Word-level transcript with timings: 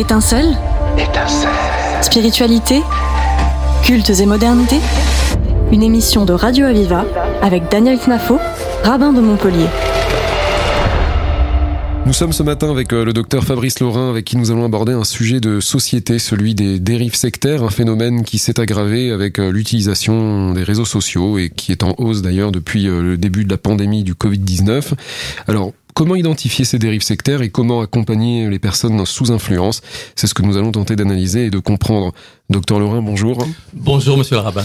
Étincelle 0.00 0.56
Étincelle. 0.96 1.50
Spiritualité 2.00 2.80
Cultes 3.82 4.08
et 4.08 4.24
modernité 4.24 4.76
Une 5.72 5.82
émission 5.82 6.24
de 6.24 6.32
Radio 6.32 6.64
Aviva 6.64 7.04
avec 7.42 7.70
Daniel 7.70 7.98
Knafo, 7.98 8.38
rabbin 8.82 9.12
de 9.12 9.20
Montpellier. 9.20 9.66
Nous 12.06 12.14
sommes 12.14 12.32
ce 12.32 12.42
matin 12.42 12.70
avec 12.70 12.92
euh, 12.92 13.04
le 13.04 13.12
docteur 13.12 13.44
Fabrice 13.44 13.78
Laurin, 13.78 14.08
avec 14.08 14.24
qui 14.24 14.38
nous 14.38 14.50
allons 14.50 14.64
aborder 14.64 14.92
un 14.92 15.04
sujet 15.04 15.38
de 15.38 15.60
société, 15.60 16.18
celui 16.18 16.54
des 16.54 16.80
dérives 16.80 17.14
sectaires, 17.14 17.62
un 17.62 17.70
phénomène 17.70 18.24
qui 18.24 18.38
s'est 18.38 18.58
aggravé 18.58 19.12
avec 19.12 19.38
euh, 19.38 19.52
l'utilisation 19.52 20.52
des 20.52 20.64
réseaux 20.64 20.86
sociaux 20.86 21.38
et 21.38 21.50
qui 21.50 21.72
est 21.72 21.84
en 21.84 21.94
hausse 21.98 22.22
d'ailleurs 22.22 22.52
depuis 22.52 22.88
euh, 22.88 23.02
le 23.02 23.16
début 23.18 23.44
de 23.44 23.50
la 23.50 23.58
pandémie 23.58 24.02
du 24.02 24.14
Covid-19. 24.14 24.92
Alors, 25.46 25.72
Comment 25.94 26.14
identifier 26.14 26.64
ces 26.64 26.78
dérives 26.78 27.02
sectaires 27.02 27.42
et 27.42 27.50
comment 27.50 27.80
accompagner 27.80 28.48
les 28.48 28.58
personnes 28.58 29.04
sous 29.06 29.32
influence? 29.32 29.82
C'est 30.16 30.26
ce 30.26 30.34
que 30.34 30.42
nous 30.42 30.56
allons 30.56 30.72
tenter 30.72 30.96
d'analyser 30.96 31.46
et 31.46 31.50
de 31.50 31.58
comprendre. 31.58 32.12
Docteur 32.50 32.80
Laurin, 32.80 33.00
bonjour. 33.00 33.46
Bonjour, 33.72 34.18
monsieur 34.18 34.34
le 34.34 34.40
rabbin. 34.40 34.64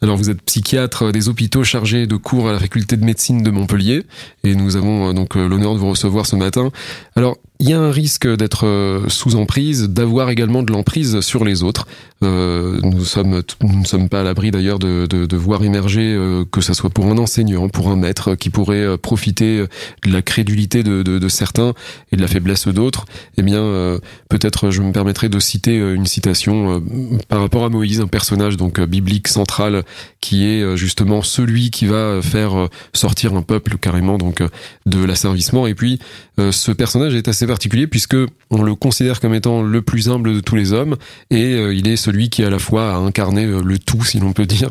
Alors, 0.00 0.16
vous 0.16 0.30
êtes 0.30 0.40
psychiatre 0.40 1.12
des 1.12 1.28
hôpitaux 1.28 1.64
chargé 1.64 2.06
de 2.06 2.16
cours 2.16 2.48
à 2.48 2.52
la 2.52 2.58
faculté 2.58 2.96
de 2.96 3.04
médecine 3.04 3.42
de 3.42 3.50
Montpellier 3.50 4.04
et 4.42 4.54
nous 4.54 4.76
avons 4.76 5.12
donc 5.12 5.34
l'honneur 5.34 5.74
de 5.74 5.78
vous 5.78 5.90
recevoir 5.90 6.24
ce 6.24 6.34
matin. 6.34 6.70
Alors, 7.14 7.36
il 7.58 7.70
y 7.70 7.72
a 7.72 7.80
un 7.80 7.90
risque 7.90 8.28
d'être 8.28 8.66
euh, 8.66 9.08
sous 9.08 9.36
emprise, 9.36 9.84
d'avoir 9.84 10.28
également 10.28 10.62
de 10.62 10.70
l'emprise 10.72 11.20
sur 11.20 11.44
les 11.44 11.62
autres. 11.62 11.86
Euh, 12.22 12.78
nous 12.82 13.04
sommes, 13.04 13.42
nous 13.62 13.80
ne 13.80 13.84
sommes 13.84 14.10
pas 14.10 14.20
à 14.20 14.22
l'abri 14.22 14.50
d'ailleurs 14.50 14.78
de, 14.78 15.06
de, 15.08 15.24
de, 15.24 15.36
voir 15.36 15.64
émerger, 15.64 16.14
euh, 16.14 16.44
que 16.50 16.60
ça 16.60 16.74
soit 16.74 16.90
pour 16.90 17.06
un 17.06 17.16
enseignant, 17.16 17.68
pour 17.70 17.88
un 17.88 17.96
maître, 17.96 18.34
qui 18.34 18.50
pourrait 18.50 18.84
euh, 18.84 18.96
profiter 18.98 19.64
de 20.04 20.12
la 20.12 20.20
crédulité 20.20 20.82
de, 20.82 21.02
de 21.02 21.28
certains 21.28 21.72
et 22.12 22.16
de 22.16 22.20
la 22.20 22.28
faiblesse 22.28 22.68
d'autres. 22.68 23.06
Eh 23.38 23.42
bien, 23.42 23.60
euh, 23.60 23.98
peut-être 24.28 24.70
je 24.70 24.82
me 24.82 24.92
permettrai 24.92 25.30
de 25.30 25.38
citer 25.38 25.76
une 25.78 26.06
citation 26.06 26.82
par 27.28 27.40
rapport 27.40 27.64
à 27.64 27.68
Moïse, 27.68 28.00
un 28.00 28.06
personnage 28.06 28.56
donc 28.56 28.80
biblique 28.80 29.28
central 29.28 29.84
qui 30.20 30.46
est 30.46 30.76
justement 30.76 31.22
celui 31.22 31.70
qui 31.70 31.86
va 31.86 32.20
faire 32.22 32.68
sortir 32.92 33.34
un 33.34 33.42
peuple 33.42 33.76
carrément 33.78 34.18
donc 34.18 34.42
de 34.86 35.04
l'asservissement. 35.04 35.66
Et 35.66 35.74
puis, 35.74 35.98
ce 36.38 36.72
personnage 36.72 37.14
est 37.14 37.28
assez 37.28 37.46
particulier 37.46 37.86
puisque 37.86 38.16
on 38.50 38.62
le 38.62 38.74
considère 38.74 39.20
comme 39.20 39.34
étant 39.34 39.62
le 39.62 39.82
plus 39.82 40.08
humble 40.08 40.34
de 40.34 40.40
tous 40.40 40.56
les 40.56 40.72
hommes 40.72 40.96
et 41.30 41.54
euh, 41.54 41.74
il 41.74 41.88
est 41.88 41.96
celui 41.96 42.30
qui 42.30 42.44
à 42.44 42.50
la 42.50 42.58
fois 42.58 42.94
a 42.94 42.96
incarné 42.96 43.44
euh, 43.44 43.62
le 43.62 43.78
tout 43.78 44.04
si 44.04 44.20
l'on 44.20 44.32
peut 44.32 44.46
dire 44.46 44.70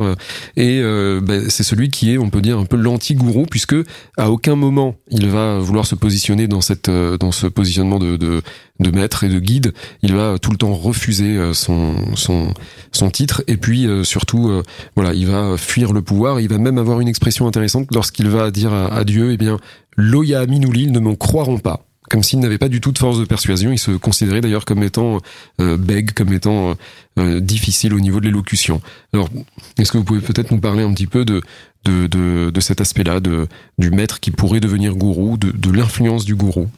et 0.56 0.80
euh, 0.82 1.22
ben, 1.22 1.50
c'est 1.50 1.64
celui 1.64 1.90
qui 1.90 2.14
est 2.14 2.18
on 2.18 2.30
peut 2.30 2.42
dire 2.42 2.58
un 2.58 2.66
peu 2.66 2.78
l'anti-gourou 2.78 3.46
puisque 3.46 3.76
à 4.18 4.32
aucun 4.32 4.56
moment 4.56 4.96
il 5.10 5.28
va 5.28 5.60
vouloir 5.60 5.86
se 5.86 5.96
positionner 5.96 6.48
dans 6.48 6.62
cette 6.62 6.90
dans 6.90 7.32
ce 7.32 7.48
positionnement 7.48 8.00
de, 8.00 8.42
de 8.80 8.92
maître 8.92 9.24
et 9.24 9.30
de 9.30 9.40
guide 9.40 9.74
il 10.02 10.14
va 10.14 10.38
tout 10.40 10.52
le 10.52 10.58
temps 10.58 10.74
refuser 10.74 11.54
son 11.54 12.16
son 12.16 12.54
son 12.92 13.10
titre 13.10 13.44
et 13.48 13.58
puis 13.58 13.88
surtout 14.04 14.62
voilà 14.96 15.14
il 15.14 15.28
va 15.28 15.56
fuir 15.58 15.94
le 15.94 16.02
pouvoir 16.02 16.40
il 16.42 16.50
va 16.50 16.58
même 16.58 16.78
avoir 16.78 17.00
une 17.00 17.08
expression 17.08 17.48
intéressante 17.48 17.88
lorsqu'il 17.94 18.30
va 18.30 18.52
dire 18.52 18.74
à, 18.74 19.04
Dieu 19.06 19.32
eh 19.32 19.38
bien 19.38 19.60
Loya 19.96 20.42
Aminouli 20.42 20.92
ne 20.92 21.00
m'en 21.00 21.16
croiront 21.16 21.60
pas 21.60 21.86
comme 22.10 22.24
s'il 22.24 22.40
n'avait 22.40 22.58
pas 22.58 22.70
du 22.70 22.82
tout 22.82 22.92
de 22.92 22.98
force 22.98 23.20
de 23.20 23.26
persuasion. 23.26 23.72
Il 23.72 23.80
se 23.80 23.92
considérait 23.92 24.42
d'ailleurs 24.42 24.66
comme 24.66 24.84
étant 24.84 25.20
euh, 25.60 25.78
bègue, 25.78 26.12
comme 26.12 26.34
étant 26.34 26.70
euh, 26.70 26.74
euh, 27.20 27.40
difficile 27.40 27.94
au 27.94 28.00
niveau 28.00 28.20
de 28.20 28.26
l'élocution. 28.26 28.82
Alors, 29.14 29.30
est-ce 29.78 29.92
que 29.92 29.98
vous 29.98 30.04
pouvez 30.04 30.22
peut-être 30.22 30.52
nous 30.52 30.60
parler 30.60 30.84
un 30.84 30.94
petit 30.94 31.08
peu 31.08 31.26
de, 31.26 31.42
de, 31.86 32.08
de, 32.08 32.52
de 32.52 32.60
cet 32.60 32.82
aspect-là, 32.82 33.20
de, 33.20 33.48
du 33.80 33.90
maître 33.90 34.20
qui 34.20 34.32
pourrait 34.32 34.60
devenir 34.60 34.96
gourou, 34.96 35.38
de, 35.38 35.52
de 35.52 35.72
l'influence 35.72 36.26
du 36.26 36.36
gourou? 36.36 36.70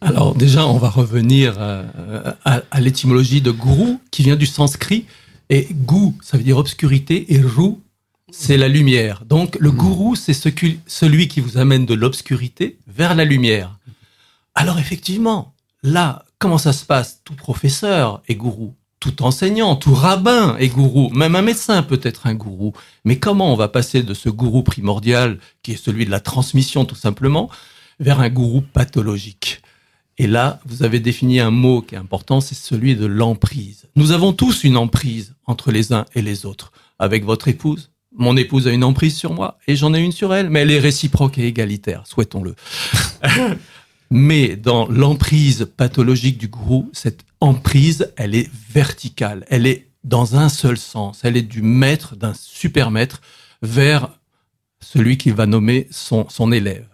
Alors 0.00 0.34
déjà, 0.34 0.66
on 0.66 0.78
va 0.78 0.90
revenir 0.90 1.56
euh, 1.58 1.84
à, 2.44 2.62
à 2.70 2.80
l'étymologie 2.80 3.40
de 3.40 3.50
gourou, 3.50 4.00
qui 4.10 4.22
vient 4.22 4.36
du 4.36 4.46
sanskrit. 4.46 5.06
Et 5.50 5.68
gou, 5.70 6.14
ça 6.22 6.36
veut 6.36 6.44
dire 6.44 6.58
obscurité, 6.58 7.34
et 7.34 7.42
rou, 7.42 7.80
c'est 8.30 8.56
la 8.56 8.68
lumière. 8.68 9.24
Donc 9.24 9.56
le 9.58 9.70
hmm. 9.70 9.76
gourou, 9.76 10.14
c'est 10.14 10.34
ce 10.34 10.48
celui 10.86 11.28
qui 11.28 11.40
vous 11.40 11.58
amène 11.58 11.86
de 11.86 11.94
l'obscurité 11.94 12.78
vers 12.86 13.14
la 13.14 13.24
lumière. 13.24 13.78
Alors 14.54 14.78
effectivement, 14.78 15.54
là, 15.82 16.24
comment 16.38 16.58
ça 16.58 16.72
se 16.72 16.84
passe? 16.84 17.20
Tout 17.24 17.34
professeur 17.34 18.22
est 18.28 18.34
gourou, 18.34 18.74
tout 19.00 19.22
enseignant, 19.22 19.76
tout 19.76 19.94
rabbin 19.94 20.56
est 20.58 20.68
gourou, 20.68 21.10
même 21.10 21.36
un 21.36 21.42
médecin 21.42 21.82
peut 21.82 22.00
être 22.02 22.26
un 22.26 22.34
gourou. 22.34 22.72
Mais 23.04 23.18
comment 23.18 23.52
on 23.52 23.56
va 23.56 23.68
passer 23.68 24.02
de 24.02 24.14
ce 24.14 24.28
gourou 24.28 24.62
primordial, 24.62 25.38
qui 25.62 25.72
est 25.72 25.82
celui 25.82 26.04
de 26.04 26.10
la 26.10 26.20
transmission 26.20 26.84
tout 26.84 26.94
simplement, 26.94 27.48
vers 28.00 28.20
un 28.20 28.28
gourou 28.28 28.60
pathologique? 28.60 29.62
Et 30.18 30.26
là, 30.26 30.60
vous 30.66 30.82
avez 30.82 30.98
défini 30.98 31.38
un 31.38 31.52
mot 31.52 31.80
qui 31.80 31.94
est 31.94 31.98
important, 31.98 32.40
c'est 32.40 32.56
celui 32.56 32.96
de 32.96 33.06
l'emprise. 33.06 33.86
Nous 33.94 34.10
avons 34.10 34.32
tous 34.32 34.64
une 34.64 34.76
emprise 34.76 35.34
entre 35.46 35.70
les 35.70 35.92
uns 35.92 36.06
et 36.14 36.22
les 36.22 36.44
autres. 36.44 36.72
Avec 36.98 37.24
votre 37.24 37.46
épouse, 37.46 37.92
mon 38.16 38.36
épouse 38.36 38.66
a 38.66 38.72
une 38.72 38.82
emprise 38.82 39.16
sur 39.16 39.32
moi 39.32 39.58
et 39.68 39.76
j'en 39.76 39.94
ai 39.94 40.00
une 40.00 40.10
sur 40.10 40.34
elle, 40.34 40.50
mais 40.50 40.60
elle 40.60 40.72
est 40.72 40.80
réciproque 40.80 41.38
et 41.38 41.46
égalitaire, 41.46 42.06
souhaitons-le. 42.06 42.54
Mais 44.10 44.56
dans 44.56 44.88
l'emprise 44.88 45.68
pathologique 45.76 46.38
du 46.38 46.48
gourou, 46.48 46.88
cette 46.94 47.24
emprise, 47.40 48.10
elle 48.16 48.34
est 48.34 48.50
verticale, 48.70 49.44
elle 49.50 49.66
est 49.66 49.88
dans 50.02 50.36
un 50.36 50.48
seul 50.48 50.78
sens, 50.78 51.20
elle 51.24 51.36
est 51.36 51.42
du 51.42 51.60
maître, 51.60 52.16
d'un 52.16 52.32
super 52.32 52.90
maître, 52.90 53.20
vers 53.60 54.08
celui 54.80 55.18
qui 55.18 55.30
va 55.30 55.44
nommer 55.44 55.88
son 55.90 56.52
élève. 56.52 56.86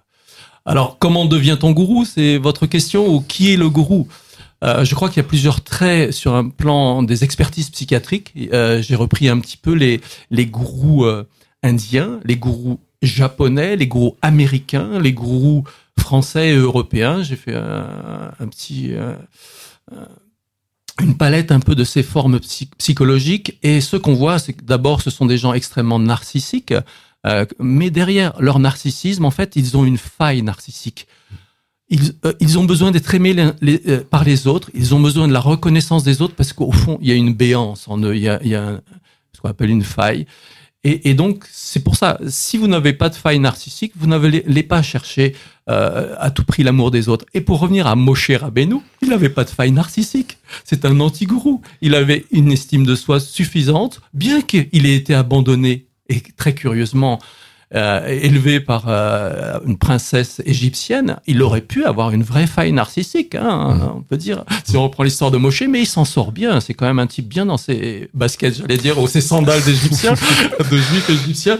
Alors, 0.66 0.98
comment 0.98 1.26
devient-on 1.26 1.72
gourou 1.72 2.04
C'est 2.04 2.38
votre 2.38 2.66
question, 2.66 3.06
ou 3.06 3.20
qui 3.20 3.52
est 3.52 3.56
le 3.56 3.68
gourou? 3.68 4.08
Euh, 4.62 4.84
Je 4.84 4.94
crois 4.94 5.08
qu'il 5.08 5.18
y 5.18 5.26
a 5.26 5.28
plusieurs 5.28 5.62
traits 5.62 6.12
sur 6.12 6.34
un 6.34 6.48
plan 6.48 7.02
des 7.02 7.22
expertises 7.22 7.68
psychiatriques. 7.70 8.32
Euh, 8.52 8.80
J'ai 8.80 8.94
repris 8.94 9.28
un 9.28 9.38
petit 9.40 9.58
peu 9.58 9.74
les, 9.74 10.00
gourous 10.46 11.04
euh, 11.04 11.28
indiens, 11.62 12.18
les 12.24 12.36
gourous 12.36 12.80
japonais, 13.02 13.76
les 13.76 13.86
gourous 13.86 14.16
américains, 14.22 14.98
les 14.98 15.12
gourous 15.12 15.64
français 15.98 16.50
et 16.50 16.56
européens. 16.56 17.22
J'ai 17.22 17.36
fait 17.36 17.54
un, 17.54 18.48
petit 18.48 18.92
une 21.02 21.16
palette 21.16 21.52
un 21.52 21.60
peu 21.60 21.74
de 21.74 21.84
ces 21.84 22.02
formes 22.02 22.40
psychologiques 22.78 23.58
et 23.62 23.82
ce 23.82 23.96
qu'on 23.96 24.14
voit, 24.14 24.38
c'est 24.38 24.54
que 24.54 24.64
d'abord, 24.64 25.02
ce 25.02 25.10
sont 25.10 25.26
des 25.26 25.36
gens 25.36 25.52
extrêmement 25.52 25.98
narcissiques, 25.98 26.72
euh, 27.26 27.46
mais 27.58 27.90
derrière 27.90 28.34
leur 28.40 28.58
narcissisme, 28.58 29.24
en 29.24 29.30
fait, 29.30 29.56
ils 29.56 29.76
ont 29.76 29.84
une 29.84 29.98
faille 29.98 30.42
narcissique. 30.42 31.06
Ils, 31.88 32.12
euh, 32.24 32.56
ont 32.56 32.64
besoin 32.64 32.90
d'être 32.90 33.14
aimés 33.14 33.36
par 34.10 34.24
les 34.24 34.46
autres, 34.46 34.70
ils 34.74 34.94
ont 34.94 35.00
besoin 35.00 35.28
de 35.28 35.32
la 35.32 35.40
reconnaissance 35.40 36.02
des 36.02 36.22
autres 36.22 36.34
parce 36.34 36.52
qu'au 36.52 36.72
fond, 36.72 36.98
il 37.00 37.08
y 37.08 37.12
a 37.12 37.14
une 37.14 37.34
béance 37.34 37.88
en 37.88 37.98
eux, 38.02 38.16
il 38.16 38.22
y 38.22 38.28
a, 38.28 38.40
ce 39.32 39.40
qu'on 39.40 39.48
appelle 39.48 39.70
une 39.70 39.84
faille. 39.84 40.26
Et, 40.86 41.14
donc, 41.14 41.46
c'est 41.50 41.82
pour 41.82 41.96
ça, 41.96 42.18
si 42.28 42.58
vous 42.58 42.66
n'avez 42.66 42.92
pas 42.92 43.08
de 43.08 43.14
faille 43.14 43.38
narcissique, 43.38 43.94
vous 43.96 44.06
n'allez 44.06 44.62
pas 44.62 44.82
chercher 44.82 45.34
euh, 45.70 46.14
à 46.18 46.30
tout 46.30 46.44
prix 46.44 46.62
l'amour 46.62 46.90
des 46.90 47.08
autres. 47.08 47.24
Et 47.32 47.40
pour 47.40 47.58
revenir 47.58 47.86
à 47.86 47.96
Moshe 47.96 48.30
Rabbeinu, 48.32 48.80
il 49.00 49.08
n'avait 49.08 49.30
pas 49.30 49.44
de 49.44 49.48
faille 49.48 49.70
narcissique. 49.70 50.36
C'est 50.62 50.84
un 50.84 51.00
anti-gourou. 51.00 51.62
Il 51.80 51.94
avait 51.94 52.26
une 52.32 52.52
estime 52.52 52.84
de 52.84 52.94
soi 52.96 53.18
suffisante, 53.18 54.02
bien 54.12 54.42
qu'il 54.42 54.84
ait 54.84 54.94
été 54.94 55.14
abandonné 55.14 55.86
et 56.08 56.20
très 56.36 56.54
curieusement 56.54 57.18
euh, 57.74 58.06
élevé 58.06 58.60
par 58.60 58.84
euh, 58.86 59.58
une 59.66 59.78
princesse 59.78 60.40
égyptienne, 60.44 61.16
il 61.26 61.42
aurait 61.42 61.60
pu 61.60 61.84
avoir 61.84 62.12
une 62.12 62.22
vraie 62.22 62.46
faille 62.46 62.72
narcissique, 62.72 63.34
hein, 63.34 63.74
mmh. 63.74 63.96
on 63.96 64.02
peut 64.02 64.16
dire, 64.16 64.44
si 64.64 64.76
on 64.76 64.84
reprend 64.84 65.02
l'histoire 65.02 65.32
de 65.32 65.38
Moshe, 65.38 65.64
mais 65.68 65.80
il 65.80 65.86
s'en 65.86 66.04
sort 66.04 66.30
bien. 66.30 66.60
C'est 66.60 66.74
quand 66.74 66.86
même 66.86 67.00
un 67.00 67.08
type 67.08 67.26
bien 67.26 67.46
dans 67.46 67.56
ses 67.56 68.10
baskets, 68.14 68.58
j'allais 68.58 68.76
dire, 68.76 69.00
ou 69.00 69.08
ses 69.08 69.20
sandales 69.20 69.62
d'égyptiens, 69.62 70.14
de 70.70 70.76
juifs 70.76 71.10
égyptiens. 71.10 71.58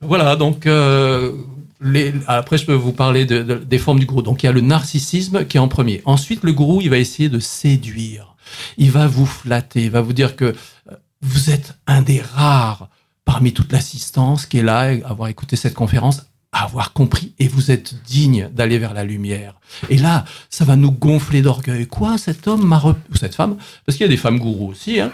Voilà, 0.00 0.36
donc 0.36 0.66
euh, 0.66 1.32
les, 1.80 2.12
après 2.28 2.58
je 2.58 2.66
peux 2.66 2.74
vous 2.74 2.92
parler 2.92 3.24
de, 3.24 3.42
des 3.42 3.78
formes 3.78 3.98
du 3.98 4.06
gourou. 4.06 4.22
Donc 4.22 4.42
il 4.42 4.46
y 4.46 4.48
a 4.48 4.52
le 4.52 4.60
narcissisme 4.60 5.46
qui 5.46 5.56
est 5.56 5.60
en 5.60 5.68
premier. 5.68 6.00
Ensuite, 6.04 6.44
le 6.44 6.52
gourou, 6.52 6.80
il 6.80 6.90
va 6.90 6.98
essayer 6.98 7.28
de 7.28 7.40
séduire. 7.40 8.36
Il 8.76 8.92
va 8.92 9.08
vous 9.08 9.26
flatter, 9.26 9.82
il 9.82 9.90
va 9.90 10.00
vous 10.00 10.12
dire 10.12 10.36
que 10.36 10.44
euh, 10.44 10.94
vous 11.22 11.50
êtes 11.50 11.76
un 11.88 12.02
des 12.02 12.20
rares 12.20 12.88
parmi 13.26 13.52
toute 13.52 13.72
l'assistance 13.72 14.46
qui 14.46 14.58
est 14.58 14.62
là, 14.62 14.94
avoir 15.04 15.28
écouté 15.28 15.56
cette 15.56 15.74
conférence, 15.74 16.22
avoir 16.52 16.94
compris 16.94 17.34
et 17.38 17.48
vous 17.48 17.70
êtes 17.70 18.02
digne 18.04 18.48
d'aller 18.50 18.78
vers 18.78 18.94
la 18.94 19.04
lumière. 19.04 19.60
Et 19.90 19.98
là, 19.98 20.24
ça 20.48 20.64
va 20.64 20.76
nous 20.76 20.92
gonfler 20.92 21.42
d'orgueil. 21.42 21.86
Quoi, 21.86 22.16
cet 22.16 22.48
homme 22.48 22.64
m'a 22.64 22.82
ou 22.82 23.16
cette 23.16 23.34
femme, 23.34 23.56
parce 23.84 23.98
qu'il 23.98 24.06
y 24.06 24.08
a 24.08 24.10
des 24.10 24.16
femmes 24.16 24.38
gourous 24.38 24.70
aussi, 24.70 25.00
hein, 25.00 25.12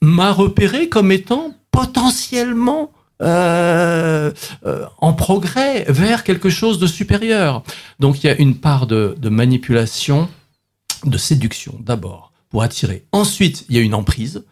m'a 0.00 0.30
repéré 0.30 0.88
comme 0.88 1.10
étant 1.10 1.54
potentiellement 1.72 2.92
euh, 3.22 4.30
euh, 4.66 4.86
en 4.98 5.12
progrès 5.14 5.84
vers 5.88 6.22
quelque 6.22 6.50
chose 6.50 6.78
de 6.78 6.86
supérieur. 6.86 7.64
Donc 7.98 8.22
il 8.22 8.28
y 8.28 8.30
a 8.30 8.36
une 8.36 8.56
part 8.56 8.86
de 8.86 9.28
manipulation, 9.28 10.28
de 11.04 11.18
séduction 11.18 11.76
d'abord 11.80 12.32
pour 12.50 12.62
attirer. 12.62 13.04
Ensuite, 13.12 13.64
il 13.68 13.76
y 13.76 13.78
a 13.78 13.82
une 13.82 13.94
emprise. 13.94 14.44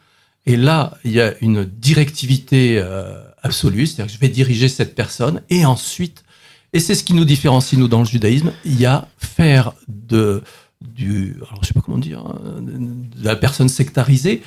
Et 0.46 0.56
là, 0.56 0.96
il 1.04 1.10
y 1.12 1.20
a 1.20 1.34
une 1.40 1.64
directivité 1.64 2.78
euh, 2.78 3.20
absolue, 3.42 3.86
c'est-à-dire 3.86 4.06
que 4.06 4.12
je 4.12 4.18
vais 4.18 4.28
diriger 4.28 4.68
cette 4.68 4.94
personne, 4.94 5.42
et 5.50 5.64
ensuite, 5.64 6.24
et 6.72 6.80
c'est 6.80 6.94
ce 6.94 7.04
qui 7.04 7.14
nous 7.14 7.24
différencie 7.24 7.78
nous 7.78 7.88
dans 7.88 8.00
le 8.00 8.04
judaïsme, 8.06 8.52
il 8.64 8.78
y 8.80 8.86
a 8.86 9.08
faire 9.18 9.72
de 9.88 10.42
du, 10.82 11.36
alors 11.48 11.62
je 11.62 11.68
sais 11.68 11.74
pas 11.74 11.80
comment 11.80 11.98
dire, 11.98 12.20
hein, 12.20 12.60
de 12.60 13.24
la 13.24 13.34
personne 13.34 13.68
sectarisée, 13.68 14.42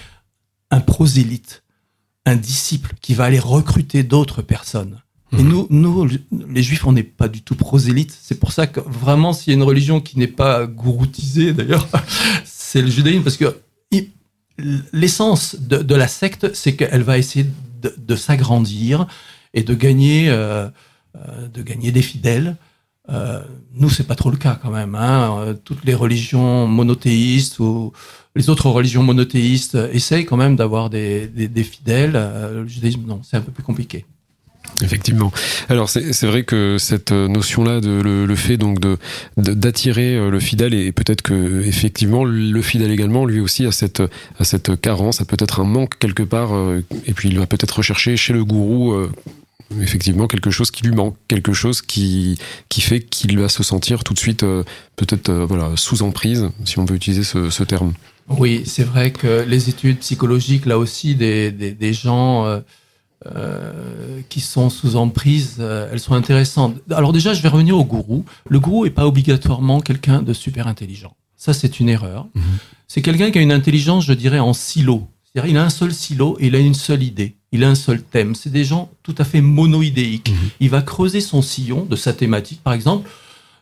un 0.71 0.79
prosélyte, 0.79 1.63
un 2.25 2.35
disciple 2.35 2.93
qui 3.01 3.13
va 3.13 3.25
aller 3.25 3.39
recruter 3.39 4.03
d'autres 4.03 4.41
personnes. 4.41 5.01
Et 5.33 5.43
Mhm. 5.43 5.49
nous, 5.49 5.67
nous, 5.69 6.09
les 6.47 6.63
juifs, 6.63 6.85
on 6.85 6.91
n'est 6.91 7.03
pas 7.03 7.27
du 7.27 7.41
tout 7.41 7.55
prosélytes. 7.55 8.17
C'est 8.21 8.39
pour 8.39 8.51
ça 8.51 8.67
que 8.67 8.79
vraiment, 8.79 9.33
s'il 9.33 9.51
y 9.51 9.53
a 9.55 9.57
une 9.57 9.63
religion 9.63 10.01
qui 10.01 10.17
n'est 10.17 10.27
pas 10.27 10.65
gouroutisée, 10.65 11.53
d'ailleurs, 11.53 11.87
c'est 12.45 12.81
le 12.81 12.89
judaïsme, 12.89 13.23
parce 13.23 13.37
que 13.37 13.55
l'essence 14.93 15.55
de, 15.59 15.95
la 15.95 16.07
secte, 16.07 16.53
c'est 16.53 16.75
qu'elle 16.75 17.03
va 17.03 17.17
essayer 17.17 17.45
de, 17.81 18.15
s'agrandir 18.15 19.07
et 19.53 19.63
de 19.63 19.73
gagner, 19.73 20.29
euh, 20.29 20.67
euh, 21.15 21.47
de 21.47 21.61
gagner 21.61 21.91
des 21.91 22.01
fidèles. 22.01 22.55
Euh, 23.09 23.41
nous, 23.73 23.89
c'est 23.89 24.03
pas 24.03 24.15
trop 24.15 24.29
le 24.29 24.37
cas 24.37 24.59
quand 24.61 24.69
même. 24.69 24.95
Hein. 24.95 25.37
Euh, 25.39 25.53
Toutes 25.53 25.83
les 25.85 25.95
religions 25.95 26.67
monothéistes 26.67 27.59
ou 27.59 27.91
les 28.35 28.49
autres 28.49 28.69
religions 28.69 29.03
monothéistes 29.03 29.77
essayent 29.91 30.25
quand 30.25 30.37
même 30.37 30.55
d'avoir 30.55 30.89
des, 30.89 31.27
des, 31.27 31.63
fidèles. 31.63 32.13
Le 32.53 32.67
judaïsme, 32.67 33.01
non, 33.05 33.21
c'est 33.23 33.37
un 33.37 33.41
peu 33.41 33.51
plus 33.51 33.63
compliqué. 33.63 34.05
Effectivement. 34.81 35.31
Alors 35.67 35.89
c'est 35.89 36.25
vrai 36.25 36.43
que 36.43 36.77
cette 36.79 37.11
notion-là, 37.11 37.81
de 37.81 38.01
le, 38.01 38.35
fait 38.35 38.57
donc 38.57 38.79
d'attirer 39.37 40.15
euh, 40.15 40.29
le 40.29 40.39
fidèle 40.39 40.73
et 40.73 40.91
peut-être 40.91 41.21
que 41.21 41.61
effectivement 41.63 42.23
le 42.23 42.61
fidèle 42.61 42.91
également 42.91 43.25
lui 43.25 43.41
aussi 43.41 43.65
a 43.65 43.71
cette 43.71 44.81
carence, 44.81 45.19
a 45.21 45.25
peut-être 45.25 45.59
un 45.59 45.65
manque 45.65 45.99
quelque 45.99 46.23
part 46.23 46.55
euh, 46.55 46.83
et 47.05 47.13
puis 47.13 47.29
il 47.29 47.37
va 47.37 47.45
peut-être 47.45 47.77
rechercher 47.77 48.15
chez 48.15 48.33
le 48.33 48.45
gourou 48.45 48.93
euh, 48.93 49.11
effectivement 49.81 50.27
quelque 50.27 50.49
chose 50.49 50.71
qui 50.71 50.83
lui 50.83 50.95
manque, 50.95 51.15
quelque 51.27 51.53
chose 51.53 51.81
qui 51.81 52.37
fait 52.71 53.01
qu'il 53.01 53.37
va 53.39 53.49
se 53.49 53.63
sentir 53.63 54.03
tout 54.03 54.13
de 54.13 54.19
suite 54.19 54.43
euh, 54.43 54.63
peut-être 54.95 55.29
euh, 55.29 55.45
voilà 55.45 55.71
sous 55.75 56.01
emprise 56.01 56.49
si 56.65 56.79
on 56.79 56.85
peut 56.85 56.95
utiliser 56.95 57.23
ce, 57.23 57.63
terme. 57.63 57.93
Oui, 58.29 58.63
c'est 58.65 58.83
vrai 58.83 59.11
que 59.11 59.43
les 59.47 59.69
études 59.69 59.99
psychologiques, 59.99 60.65
là 60.65 60.77
aussi, 60.77 61.15
des 61.15 61.93
gens 61.93 62.61
euh, 63.25 64.21
qui 64.29 64.39
sont 64.39 64.69
sous 64.69 64.95
emprise, 64.95 65.57
euh, 65.59 65.89
elles 65.91 65.99
sont 65.99 66.13
intéressantes. 66.13 66.75
Alors 66.89 67.11
déjà, 67.11 67.33
je 67.33 67.41
vais 67.41 67.49
revenir 67.49 67.77
au 67.77 67.83
gourou. 67.83 68.23
Le 68.47 68.59
gourou 68.59 68.85
n'est 68.85 68.91
pas 68.91 69.05
obligatoirement 69.05 69.81
quelqu'un 69.81 70.21
de 70.21 70.33
super 70.33 70.67
intelligent. 70.67 71.15
Ça, 71.35 71.53
c'est 71.53 71.79
une 71.79 71.89
erreur. 71.89 72.27
Mhm. 72.33 72.43
C'est 72.87 73.01
quelqu'un 73.01 73.31
qui 73.31 73.37
a 73.37 73.41
une 73.41 73.51
intelligence, 73.51 74.05
je 74.05 74.13
dirais, 74.13 74.39
en 74.39 74.53
silo. 74.53 75.07
C'est-à-dire, 75.25 75.51
il 75.51 75.57
a 75.57 75.63
un 75.63 75.69
seul 75.69 75.93
silo 75.93 76.37
et 76.39 76.47
il 76.47 76.55
a 76.55 76.59
une 76.59 76.73
seule 76.73 77.03
idée. 77.03 77.35
Il 77.51 77.63
a 77.63 77.69
un 77.69 77.75
seul 77.75 78.01
thème. 78.01 78.35
C'est 78.35 78.51
des 78.51 78.63
gens 78.63 78.89
tout 79.03 79.15
à 79.17 79.25
fait 79.25 79.41
monoïdéiques. 79.41 80.31
Mhm. 80.31 80.49
Il 80.61 80.69
va 80.69 80.81
creuser 80.81 81.21
son 81.21 81.41
sillon 81.41 81.85
de 81.85 81.95
sa 81.95 82.13
thématique. 82.13 82.61
Par 82.63 82.73
exemple, 82.73 83.09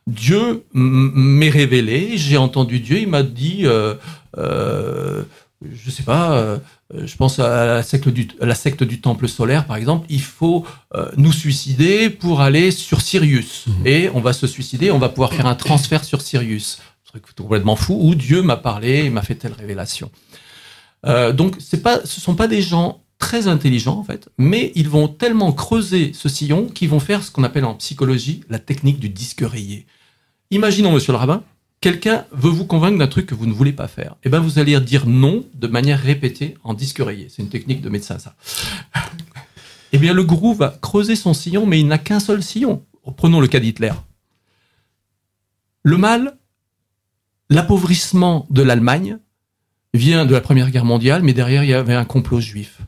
Dieu 0.08 0.64
m'est 0.74 1.50
révélé, 1.50 2.14
j'ai 2.16 2.38
entendu 2.38 2.80
Dieu, 2.80 3.00
il 3.00 3.10
m'a 3.10 3.24
dit, 3.24 3.64
euh, 3.66 3.96
euh, 4.38 5.24
je 5.62 5.92
sais 5.92 6.04
pas, 6.04 6.32
euh, 6.38 6.58
je 6.94 7.16
pense 7.18 7.40
à 7.40 7.66
la 7.66 7.84
secte 7.84 8.08
du, 8.08 8.30
à 8.40 8.46
la 8.46 8.56
secte 8.56 8.84
du 8.84 9.02
temple 9.02 9.28
solaire, 9.28 9.66
par 9.66 9.76
exemple, 9.76 10.06
il 10.10 10.22
faut 10.22 10.66
euh, 10.96 11.12
nous 11.18 11.34
suicider 11.34 12.10
pour 12.10 12.42
aller 12.42 12.72
sur 12.72 13.02
Sirius. 13.02 13.66
Mhm. 13.68 13.88
Et 13.88 14.10
on 14.14 14.22
va 14.22 14.34
se 14.34 14.48
suicider, 14.48 14.92
on 14.92 15.00
va 15.00 15.10
pouvoir 15.10 15.34
faire 15.34 15.48
un 15.48 15.56
transfert 15.56 16.04
sur 16.04 16.22
Sirius. 16.22 16.80
Un 17.06 17.10
truc 17.10 17.24
complètement 17.36 17.76
fou, 17.76 18.00
où 18.02 18.16
Dieu 18.16 18.42
m'a 18.42 18.58
parlé 18.58 19.06
et 19.06 19.10
m'a 19.10 19.22
fait 19.22 19.36
telle 19.36 19.54
révélation. 19.54 20.12
Euh, 21.06 21.34
donc, 21.34 21.58
pas, 21.84 22.00
ce 22.06 22.22
sont 22.22 22.36
pas 22.36 22.48
des 22.48 22.62
gens 22.62 23.02
très 23.20 23.48
intelligents, 23.48 23.98
en 23.98 24.04
fait, 24.04 24.30
mais 24.38 24.72
ils 24.76 24.88
vont 24.88 25.08
tellement 25.08 25.52
creuser 25.52 26.12
ce 26.14 26.30
sillon 26.30 26.68
qu'ils 26.68 26.90
vont 26.90 27.00
faire 27.00 27.24
ce 27.24 27.32
qu'on 27.32 27.44
appelle 27.44 27.66
en 27.66 27.74
psychologie 27.76 28.42
la 28.50 28.60
technique 28.60 29.00
du 29.00 29.10
disque 29.10 29.42
rayé. 29.42 29.88
Imaginons, 30.52 30.92
monsieur 30.92 31.12
le 31.12 31.18
rabbin, 31.18 31.44
quelqu'un 31.88 32.26
veut 32.34 32.50
vous 32.50 32.66
convaincre 32.66 32.98
d'un 32.98 33.08
truc 33.08 33.28
que 33.28 33.34
vous 33.34 33.46
ne 33.46 33.54
voulez 33.54 33.72
pas 33.72 33.88
faire. 33.88 34.18
Eh 34.26 34.30
ben, 34.30 34.42
vous 34.42 34.60
allez 34.60 34.78
dire 34.82 35.08
non 35.08 35.46
de 35.54 35.68
manière 35.68 35.98
répétée 35.98 36.58
en 36.66 36.74
disque 36.74 36.98
rayé. 37.00 37.28
C'est 37.30 37.42
une 37.42 37.48
technique 37.48 37.80
de 37.80 37.88
médecin, 37.88 38.20
ça. 38.20 38.36
eh 39.94 39.98
bien, 39.98 40.14
le 40.14 40.26
gourou 40.26 40.54
va 40.54 40.78
creuser 40.82 41.16
son 41.16 41.34
sillon, 41.34 41.66
mais 41.66 41.80
il 41.80 41.88
n'a 41.88 41.98
qu'un 41.98 42.20
seul 42.20 42.44
sillon. 42.44 42.84
Prenons 43.16 43.40
le 43.40 43.48
cas 43.48 43.62
d'Hitler. 43.62 43.94
Le 45.84 45.96
mal, 45.96 46.36
l'appauvrissement 47.50 48.48
de 48.50 48.64
l'Allemagne 48.64 49.20
vient 49.94 50.26
de 50.26 50.34
la 50.34 50.42
Première 50.42 50.72
Guerre 50.72 50.84
mondiale, 50.84 51.24
mais 51.24 51.32
derrière, 51.32 51.64
il 51.64 51.70
y 51.70 51.74
avait 51.74 51.96
un 51.96 52.04
complot 52.04 52.42
juif. 52.42 52.80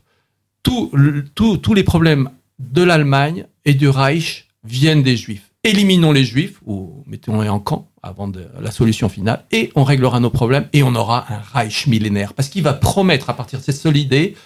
Tous 0.62 1.74
les 1.74 1.84
problèmes 1.84 2.28
de 2.58 2.82
l'Allemagne 2.82 3.46
et 3.64 3.72
du 3.72 3.88
Reich 3.88 4.48
viennent 4.62 5.02
des 5.02 5.16
juifs. 5.16 5.49
Éliminons 5.62 6.12
les 6.12 6.24
juifs, 6.24 6.58
ou 6.64 7.04
mettons-les 7.06 7.50
en 7.50 7.60
camp 7.60 7.90
avant 8.02 8.28
de, 8.28 8.48
la 8.60 8.70
solution 8.70 9.10
finale, 9.10 9.44
et 9.52 9.70
on 9.74 9.84
réglera 9.84 10.18
nos 10.18 10.30
problèmes, 10.30 10.68
et 10.72 10.82
on 10.82 10.94
aura 10.94 11.30
un 11.32 11.40
Reich 11.40 11.86
millénaire. 11.86 12.32
Parce 12.32 12.48
qu'il 12.48 12.62
va 12.62 12.72
promettre, 12.72 13.28
à 13.28 13.36
partir 13.36 13.58
de 13.58 13.64
cette 13.64 13.76
seule 13.76 13.98
idée, 13.98 14.36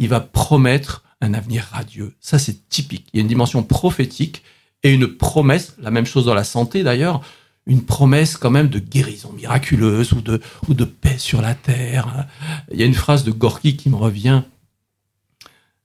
il 0.00 0.08
va 0.08 0.20
promettre 0.20 1.04
un 1.20 1.34
avenir 1.34 1.68
radieux. 1.70 2.14
Ça, 2.20 2.38
c'est 2.38 2.68
typique. 2.68 3.06
Il 3.12 3.18
y 3.18 3.20
a 3.20 3.22
une 3.22 3.28
dimension 3.28 3.62
prophétique 3.62 4.42
et 4.82 4.92
une 4.92 5.06
promesse, 5.06 5.76
la 5.78 5.90
même 5.90 6.06
chose 6.06 6.26
dans 6.26 6.34
la 6.34 6.44
santé 6.44 6.82
d'ailleurs, 6.82 7.22
une 7.66 7.84
promesse 7.84 8.36
quand 8.36 8.50
même 8.50 8.68
de 8.68 8.78
guérison 8.78 9.32
miraculeuse 9.32 10.12
ou 10.12 10.20
de, 10.20 10.40
ou 10.68 10.74
de 10.74 10.84
paix 10.84 11.18
sur 11.18 11.42
la 11.42 11.54
terre. 11.54 12.26
Il 12.72 12.78
y 12.78 12.82
a 12.82 12.86
une 12.86 12.94
phrase 12.94 13.24
de 13.24 13.30
Gorky 13.30 13.76
qui 13.76 13.88
me 13.88 13.96
revient. 13.96 14.42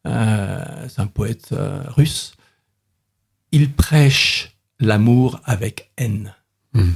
Euh, 0.08 0.88
c'est 0.90 1.02
un 1.02 1.08
poète 1.08 1.50
euh, 1.54 1.82
russe. 1.88 2.34
Il 3.52 3.72
prêche 3.72 4.51
l'amour 4.82 5.40
avec 5.46 5.92
haine. 5.98 6.34
Mhm. 6.74 6.94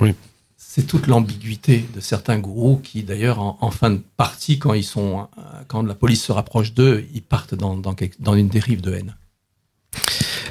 Oui. 0.00 0.14
C'est 0.56 0.86
toute 0.86 1.06
l'ambiguïté 1.06 1.84
de 1.94 2.00
certains 2.00 2.38
gourous 2.38 2.76
qui, 2.76 3.02
d'ailleurs, 3.02 3.40
en, 3.40 3.56
en 3.60 3.70
fin 3.70 3.90
de 3.90 4.00
partie, 4.16 4.58
quand 4.58 4.74
ils 4.74 4.84
sont, 4.84 5.20
euh, 5.38 5.42
quand 5.66 5.82
la 5.82 5.94
police 5.94 6.22
se 6.24 6.32
rapproche 6.32 6.74
d'eux, 6.74 7.06
ils 7.14 7.22
partent 7.22 7.54
dans, 7.54 7.76
dans, 7.76 7.94
quelque- 7.94 8.20
dans 8.20 8.34
une 8.34 8.48
dérive 8.48 8.80
de 8.82 8.92
haine. 8.92 9.16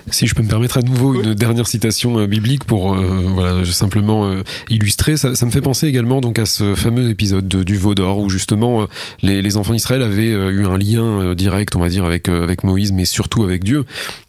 Si 0.09 0.25
je 0.25 0.33
peux 0.35 0.41
me 0.41 0.47
permettre 0.47 0.77
à 0.77 0.81
nouveau 0.81 1.21
une 1.21 1.33
dernière 1.33 1.67
citation 1.67 2.17
euh, 2.17 2.27
biblique 2.27 2.63
pour 2.63 2.93
euh, 2.95 3.23
voilà 3.27 3.65
simplement 3.65 4.25
euh, 4.25 4.41
illustrer, 4.69 5.17
ça, 5.17 5.35
ça 5.35 5.45
me 5.45 5.51
fait 5.51 5.59
penser 5.61 5.85
également 5.87 6.21
donc 6.21 6.39
à 6.39 6.45
ce 6.45 6.75
fameux 6.75 7.09
épisode 7.09 7.45
de- 7.47 7.63
du 7.63 7.75
veau 7.75 7.93
d'or 7.93 8.19
où 8.19 8.29
justement 8.29 8.83
euh, 8.83 8.85
les, 9.21 9.41
les 9.41 9.57
enfants 9.57 9.73
d'Israël 9.73 10.01
avaient 10.01 10.31
euh, 10.31 10.49
eu 10.49 10.65
un 10.65 10.77
lien 10.77 11.35
direct, 11.35 11.75
on 11.75 11.79
va 11.79 11.89
dire, 11.89 12.05
avec 12.05 12.29
avec 12.29 12.63
Moïse, 12.63 12.93
mais 12.93 13.03
surtout 13.03 13.43
avec 13.43 13.65
Dieu. 13.65 13.83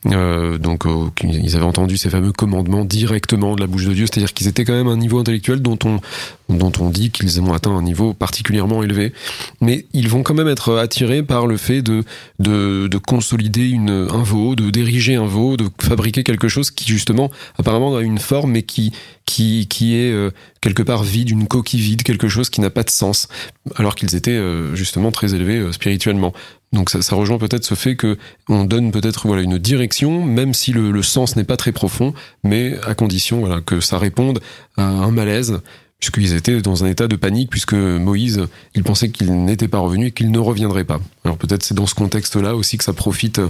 Euh, 0.07 0.59
donc 0.59 0.85
ils 1.23 1.55
avaient 1.55 1.65
entendu 1.65 1.97
ces 1.97 2.11
fameux 2.11 2.33
commandements 2.33 2.85
directement 2.85 3.55
de 3.55 3.61
la 3.61 3.69
bouche 3.69 3.85
de 3.87 3.93
Dieu, 3.95 4.07
c'est-à-dire 4.07 4.33
qu'ils 4.35 4.49
étaient 4.49 4.65
quand 4.65 4.73
même 4.75 4.89
à 4.89 4.93
un 4.93 4.97
niveau 4.97 5.19
intellectuel 5.21 5.61
dont 5.61 5.79
on 5.85 6.01
dont 6.49 6.73
on 6.81 6.89
dit 6.91 7.11
qu'ils 7.11 7.41
ont 7.43 7.53
atteint 7.53 7.71
un 7.77 7.83
niveau 7.83 8.15
particulièrement 8.15 8.83
élevé, 8.83 9.13
mais 9.61 9.85
ils 9.93 10.09
vont 10.09 10.23
quand 10.23 10.33
même 10.35 10.49
être 10.49 10.77
attirés 10.79 11.23
par 11.23 11.47
le 11.47 11.57
fait 11.57 11.83
de 11.83 12.03
de, 12.41 12.89
de 12.89 12.99
consolider 12.99 13.69
une, 13.69 14.09
un 14.11 14.23
veau, 14.23 14.57
de 14.57 14.71
d'ériger 14.71 15.15
un 15.15 15.27
veau, 15.27 15.57
de 15.57 15.68
fabriquer 15.81 16.23
quelque 16.23 16.49
chose 16.49 16.71
qui 16.71 16.87
justement 16.87 17.31
apparemment 17.59 17.97
a 17.97 18.03
une 18.03 18.19
forme 18.19 18.53
mais 18.53 18.63
qui 18.63 18.93
qui 19.27 19.67
qui 19.69 19.97
est 19.97 20.11
euh, 20.11 20.31
quelque 20.61 20.83
part 20.83 21.03
vide, 21.03 21.31
une 21.31 21.47
coquille 21.47 21.81
vide, 21.81 22.03
quelque 22.03 22.29
chose 22.29 22.51
qui 22.51 22.61
n'a 22.61 22.71
pas 22.71 22.83
de 22.83 22.91
sens, 22.91 23.29
alors 23.77 23.95
qu'ils 23.95 24.15
étaient 24.15 24.31
euh, 24.31 24.75
justement 24.75 25.11
très 25.11 25.35
élevés 25.35 25.59
euh, 25.59 25.73
spirituellement. 25.73 26.33
Donc 26.73 26.91
ça, 26.91 27.03
ça 27.03 27.17
rejoint 27.17 27.39
peut-être 27.39 27.65
ce 27.65 27.75
fait 27.75 27.97
que 27.97 28.19
on 28.49 28.65
donne 28.65 28.91
peut-être 28.91 29.27
voilà 29.27 29.43
une 29.43 29.59
direction, 29.59 30.25
même 30.25 30.55
si 30.55 30.73
le, 30.73 31.03
sens 31.03 31.37
n'est 31.37 31.45
pas 31.45 31.57
très 31.57 31.73
profond, 31.73 32.15
mais 32.45 32.77
à 32.87 32.95
condition 32.95 33.41
voilà 33.41 33.61
que 33.61 33.81
ça 33.81 33.99
réponde 33.99 34.41
à 34.77 34.85
un 34.85 35.11
malaise 35.11 35.61
puisqu'ils 35.99 36.35
étaient 36.35 36.63
dans 36.63 36.85
un 36.85 36.87
état 36.87 37.09
de 37.09 37.17
panique, 37.17 37.51
puisque 37.51 37.75
Moïse, 37.75 38.47
il 38.77 38.85
pensait 38.85 39.11
qu'il 39.11 39.45
n'était 39.45 39.67
pas 39.67 39.81
revenu 39.81 40.07
et 40.07 40.11
qu'il 40.13 40.31
ne 40.31 40.39
reviendrait 40.39 40.85
pas. 40.85 41.01
Alors 41.25 41.39
peut-être 41.39 41.65
c'est 41.65 41.75
dans 41.75 41.87
ce 41.87 41.97
contexte-là 41.97 42.55
aussi 42.55 42.79
que 42.79 42.85
ça 42.85 42.93
profite. 42.93 43.41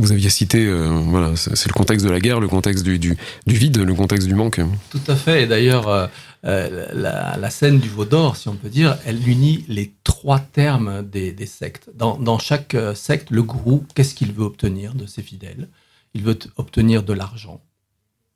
Vous 0.00 0.12
aviez 0.12 0.30
cité, 0.30 0.66
euh, 0.66 0.88
voilà, 0.88 1.36
c'est 1.36 1.66
le 1.68 1.72
contexte 1.74 2.06
de 2.06 2.10
la 2.10 2.20
guerre, 2.20 2.40
le 2.40 2.48
contexte 2.48 2.84
du, 2.84 2.98
du, 2.98 3.16
du 3.46 3.54
vide, 3.54 3.76
le 3.78 3.94
contexte 3.94 4.26
du 4.26 4.34
manque. 4.34 4.60
Tout 4.90 5.00
à 5.08 5.14
fait. 5.14 5.42
Et 5.42 5.46
d'ailleurs, 5.46 5.88
euh, 5.88 6.06
euh, 6.46 6.88
la, 6.94 7.36
la 7.36 7.50
scène 7.50 7.78
du 7.80 7.88
veau 7.88 8.06
d'or, 8.06 8.36
si 8.36 8.48
on 8.48 8.56
peut 8.56 8.70
dire, 8.70 8.98
elle 9.04 9.28
unit 9.28 9.64
les 9.68 9.92
trois 10.02 10.38
termes 10.38 11.02
des, 11.02 11.32
des 11.32 11.46
sectes. 11.46 11.90
Dans, 11.94 12.16
dans 12.18 12.38
chaque 12.38 12.74
secte, 12.94 13.30
le 13.30 13.42
gourou, 13.42 13.84
qu'est-ce 13.94 14.14
qu'il 14.14 14.32
veut 14.32 14.44
obtenir 14.44 14.94
de 14.94 15.06
ses 15.06 15.22
fidèles? 15.22 15.68
Il 16.14 16.22
veut 16.22 16.38
obtenir 16.56 17.02
de 17.02 17.12
l'argent. 17.12 17.60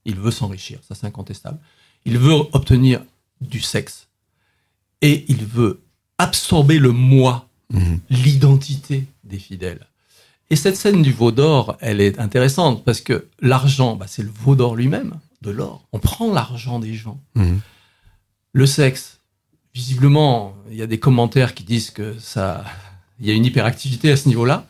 Il 0.05 0.17
veut 0.17 0.31
s'enrichir, 0.31 0.81
ça 0.87 0.95
c'est 0.95 1.07
incontestable. 1.07 1.59
Il 2.05 2.19
veut 2.19 2.35
obtenir 2.53 3.01
du 3.41 3.61
sexe. 3.61 4.09
Et 5.01 5.25
il 5.29 5.45
veut 5.47 5.81
absorber 6.19 6.79
le 6.79 6.93
moi, 6.93 7.49
Mhm. 7.73 7.99
l'identité 8.11 9.07
des 9.25 9.39
fidèles. 9.39 9.87
Et 10.51 10.57
cette 10.57 10.77
scène 10.77 11.03
du 11.03 11.13
veau 11.13 11.33
d'or, 11.33 11.77
elle 11.81 12.01
est 12.01 12.19
intéressante 12.19 12.85
parce 12.85 13.01
que 13.01 13.29
l'argent, 13.41 13.97
bah, 13.97 14.07
c'est 14.09 14.23
le 14.23 14.31
veau 14.31 14.55
d'or 14.55 14.77
lui-même, 14.77 15.19
de 15.43 15.51
l'or. 15.51 15.87
On 15.93 15.99
prend 15.99 16.33
l'argent 16.33 16.79
des 16.79 16.95
gens. 16.95 17.21
Mhm. 17.35 17.61
Le 18.53 18.67
sexe, 18.67 19.21
visiblement, 19.75 20.55
il 20.71 20.77
y 20.77 20.83
a 20.83 20.87
des 20.87 21.01
commentaires 21.01 21.55
qui 21.55 21.65
disent 21.65 21.91
que 21.91 22.19
ça, 22.19 22.65
il 23.21 23.27
y 23.27 23.31
a 23.31 23.35
une 23.35 23.45
hyperactivité 23.45 24.11
à 24.13 24.17
ce 24.17 24.29
niveau-là. 24.29 24.67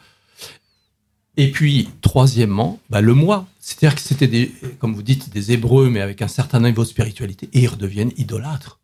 Et 1.36 1.50
puis, 1.50 1.90
troisièmement, 2.00 2.80
bah, 2.90 3.00
le 3.00 3.12
moi. 3.12 3.46
C'est-à-dire 3.58 3.96
que 3.96 4.00
c'était 4.00 4.28
des, 4.28 4.52
comme 4.78 4.94
vous 4.94 5.02
dites, 5.02 5.30
des 5.30 5.52
Hébreux, 5.52 5.90
mais 5.90 6.00
avec 6.00 6.22
un 6.22 6.28
certain 6.28 6.60
niveau 6.60 6.82
de 6.82 6.88
spiritualité, 6.88 7.48
et 7.52 7.62
ils 7.62 7.68
redeviennent 7.68 8.12
idolâtres. 8.16 8.78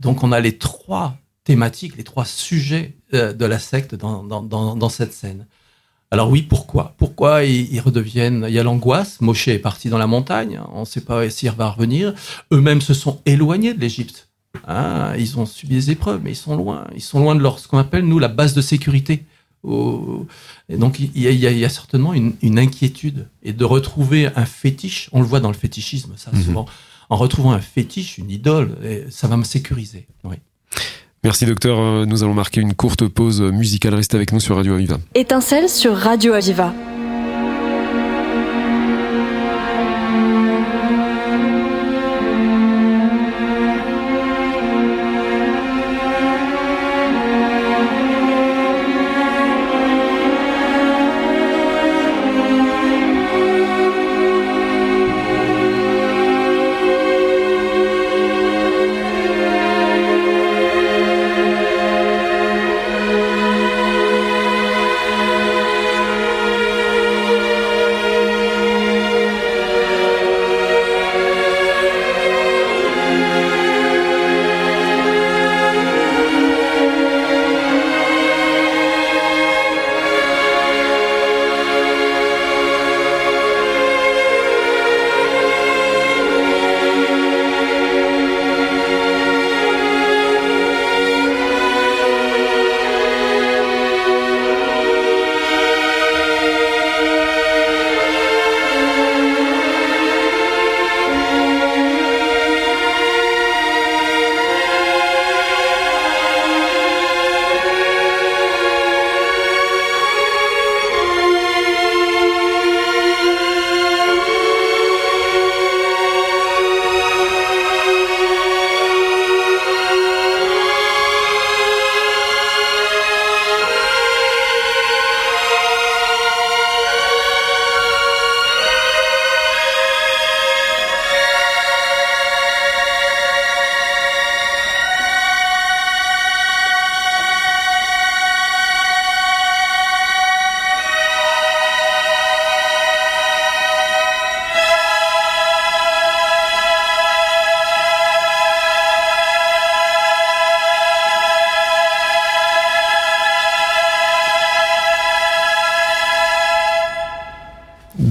Donc 0.00 0.24
on 0.24 0.32
a 0.32 0.40
les 0.40 0.58
trois 0.58 1.16
thématiques, 1.44 1.96
les 1.96 2.04
trois 2.04 2.24
sujets 2.24 2.96
euh, 3.14 3.32
de 3.32 3.44
la 3.44 3.58
secte 3.58 3.94
dans, 3.94 4.24
dans, 4.24 4.42
dans, 4.42 4.74
dans 4.74 4.88
cette 4.88 5.12
scène. 5.12 5.46
Alors 6.12 6.28
oui, 6.28 6.42
pourquoi? 6.42 6.94
Pourquoi 6.98 7.44
ils, 7.44 7.80
redeviennent? 7.80 8.44
Il 8.46 8.52
y 8.52 8.58
a 8.58 8.62
l'angoisse. 8.62 9.22
Moshe 9.22 9.48
est 9.48 9.58
parti 9.58 9.88
dans 9.88 9.96
la 9.96 10.06
montagne. 10.06 10.60
On 10.74 10.80
ne 10.80 10.84
sait 10.84 11.00
pas 11.00 11.30
s'il 11.30 11.50
va 11.52 11.70
revenir. 11.70 12.12
Eux-mêmes 12.52 12.82
se 12.82 12.92
sont 12.92 13.22
éloignés 13.24 13.72
de 13.72 13.80
l'Égypte. 13.80 14.28
Ah, 14.66 15.14
ils 15.18 15.38
ont 15.38 15.46
subi 15.46 15.74
des 15.74 15.90
épreuves, 15.90 16.20
mais 16.22 16.32
ils 16.32 16.36
sont 16.36 16.54
loin. 16.54 16.86
Ils 16.94 17.00
sont 17.00 17.18
loin 17.18 17.34
de 17.34 17.40
leur 17.40 17.58
ce 17.58 17.66
qu'on 17.66 17.78
appelle 17.78 18.04
nous 18.04 18.18
la 18.18 18.28
base 18.28 18.52
de 18.52 18.60
sécurité. 18.60 19.24
Et 19.64 20.76
donc 20.76 20.98
il 20.98 21.18
y, 21.18 21.28
a, 21.28 21.30
il 21.30 21.58
y 21.58 21.64
a, 21.64 21.68
certainement 21.70 22.12
une, 22.12 22.34
une, 22.42 22.58
inquiétude 22.58 23.28
et 23.42 23.54
de 23.54 23.64
retrouver 23.64 24.28
un 24.36 24.44
fétiche. 24.44 25.08
On 25.12 25.20
le 25.20 25.26
voit 25.26 25.40
dans 25.40 25.48
le 25.48 25.54
fétichisme, 25.54 26.12
ça 26.16 26.30
mhm. 26.30 26.42
souvent. 26.42 26.66
En 27.08 27.16
retrouvant 27.16 27.52
un 27.52 27.60
fétiche, 27.60 28.18
une 28.18 28.30
idole, 28.30 28.76
ça 29.08 29.28
va 29.28 29.38
me 29.38 29.44
sécuriser. 29.44 30.06
Oui. 30.24 30.36
Merci 31.24 31.46
docteur, 31.46 31.78
euh, 31.78 32.04
nous 32.04 32.24
allons 32.24 32.34
marquer 32.34 32.60
une 32.60 32.74
courte 32.74 33.06
pause 33.06 33.40
musicale. 33.42 33.94
Restez 33.94 34.16
avec 34.16 34.32
nous 34.32 34.40
sur 34.40 34.56
Radio 34.56 34.74
Aviva. 34.74 34.98
Étincelle 35.14 35.68
sur 35.68 35.94
Radio 35.94 36.32
Aviva. 36.32 36.74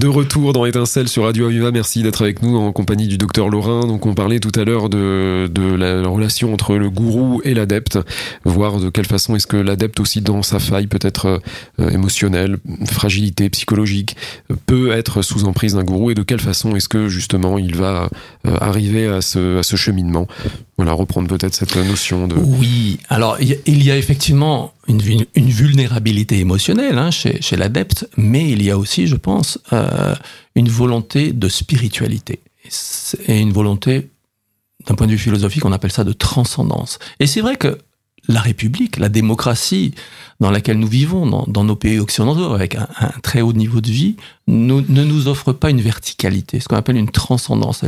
Retour 0.08 0.52
dans 0.52 0.64
Étincelle 0.64 1.08
sur 1.08 1.24
Radio 1.24 1.46
Aviva. 1.46 1.70
Merci 1.70 2.02
d'être 2.02 2.22
avec 2.22 2.42
nous 2.42 2.56
en 2.56 2.72
compagnie 2.72 3.08
du 3.08 3.18
docteur 3.18 3.48
Laurin. 3.48 3.86
Donc, 3.86 4.06
on 4.06 4.14
parlait 4.14 4.40
tout 4.40 4.52
à 4.58 4.64
l'heure 4.64 4.88
de, 4.88 5.50
de 5.52 5.74
la 5.74 6.06
relation 6.06 6.52
entre 6.52 6.76
le 6.76 6.90
gourou 6.90 7.40
et 7.44 7.54
l'adepte, 7.54 7.98
voir 8.44 8.78
de 8.80 8.90
quelle 8.90 9.06
façon 9.06 9.36
est-ce 9.36 9.46
que 9.46 9.56
l'adepte 9.56 10.00
aussi 10.00 10.20
dans 10.20 10.42
sa 10.42 10.58
faille 10.58 10.86
peut-être 10.86 11.40
euh, 11.80 11.90
émotionnelle, 11.90 12.58
fragilité 12.86 13.48
psychologique, 13.50 14.16
peut 14.66 14.92
être 14.92 15.22
sous 15.22 15.44
emprise 15.44 15.74
d'un 15.74 15.84
gourou 15.84 16.10
et 16.10 16.14
de 16.14 16.22
quelle 16.22 16.40
façon 16.40 16.74
est-ce 16.76 16.88
que 16.88 17.08
justement 17.08 17.58
il 17.58 17.76
va 17.76 18.08
euh, 18.46 18.56
arriver 18.60 19.06
à 19.06 19.20
ce, 19.20 19.58
à 19.58 19.62
ce 19.62 19.76
cheminement. 19.76 20.26
Voilà, 20.76 20.92
reprendre 20.92 21.28
peut-être 21.28 21.54
cette 21.54 21.76
notion 21.76 22.26
de... 22.26 22.34
Oui, 22.34 22.98
alors 23.08 23.36
il 23.40 23.82
y 23.82 23.90
a 23.90 23.96
effectivement 23.96 24.72
une, 24.88 25.24
vulnérabilité 25.36 26.38
émotionnelle 26.38 26.98
hein, 26.98 27.10
chez, 27.10 27.56
l'adepte, 27.56 28.08
mais 28.16 28.50
il 28.50 28.62
y 28.62 28.70
a 28.70 28.78
aussi, 28.78 29.06
je 29.06 29.16
pense, 29.16 29.58
euh, 29.72 30.14
une 30.54 30.68
volonté 30.68 31.32
de 31.32 31.48
spiritualité 31.48 32.40
et 33.26 33.38
une 33.38 33.52
volonté, 33.52 34.10
d'un 34.86 34.94
point 34.94 35.06
de 35.06 35.12
vue 35.12 35.18
philosophique, 35.18 35.64
on 35.64 35.72
appelle 35.72 35.92
ça 35.92 36.04
de 36.04 36.12
transcendance. 36.12 36.98
Et 37.20 37.26
c'est 37.26 37.40
vrai 37.40 37.56
que 37.56 37.78
la 38.28 38.40
République, 38.40 38.98
la 38.98 39.08
démocratie 39.08 39.94
dans 40.38 40.50
laquelle 40.50 40.78
nous 40.78 40.86
vivons, 40.86 41.26
dans, 41.46 41.64
nos 41.64 41.76
pays 41.76 41.98
occidentaux, 41.98 42.52
avec 42.52 42.76
un, 42.76 42.86
très 43.22 43.40
haut 43.40 43.52
niveau 43.52 43.80
de 43.80 43.90
vie, 43.90 44.16
ne 44.46 44.80
nous 44.80 45.28
offre 45.28 45.52
pas 45.52 45.70
une 45.70 45.80
verticalité, 45.80 46.60
ce 46.60 46.68
qu'on 46.68 46.76
appelle 46.76 46.96
une 46.96 47.10
transcendance. 47.10 47.84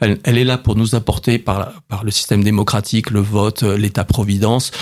Elle, 0.00 0.38
est 0.38 0.44
là 0.44 0.58
pour 0.58 0.76
nous 0.76 0.94
apporter, 0.94 1.38
par 1.38 2.02
le 2.02 2.10
système 2.10 2.42
démocratique, 2.42 3.10
le 3.10 3.20
vote, 3.20 3.62
l'État-providence, 3.62 4.72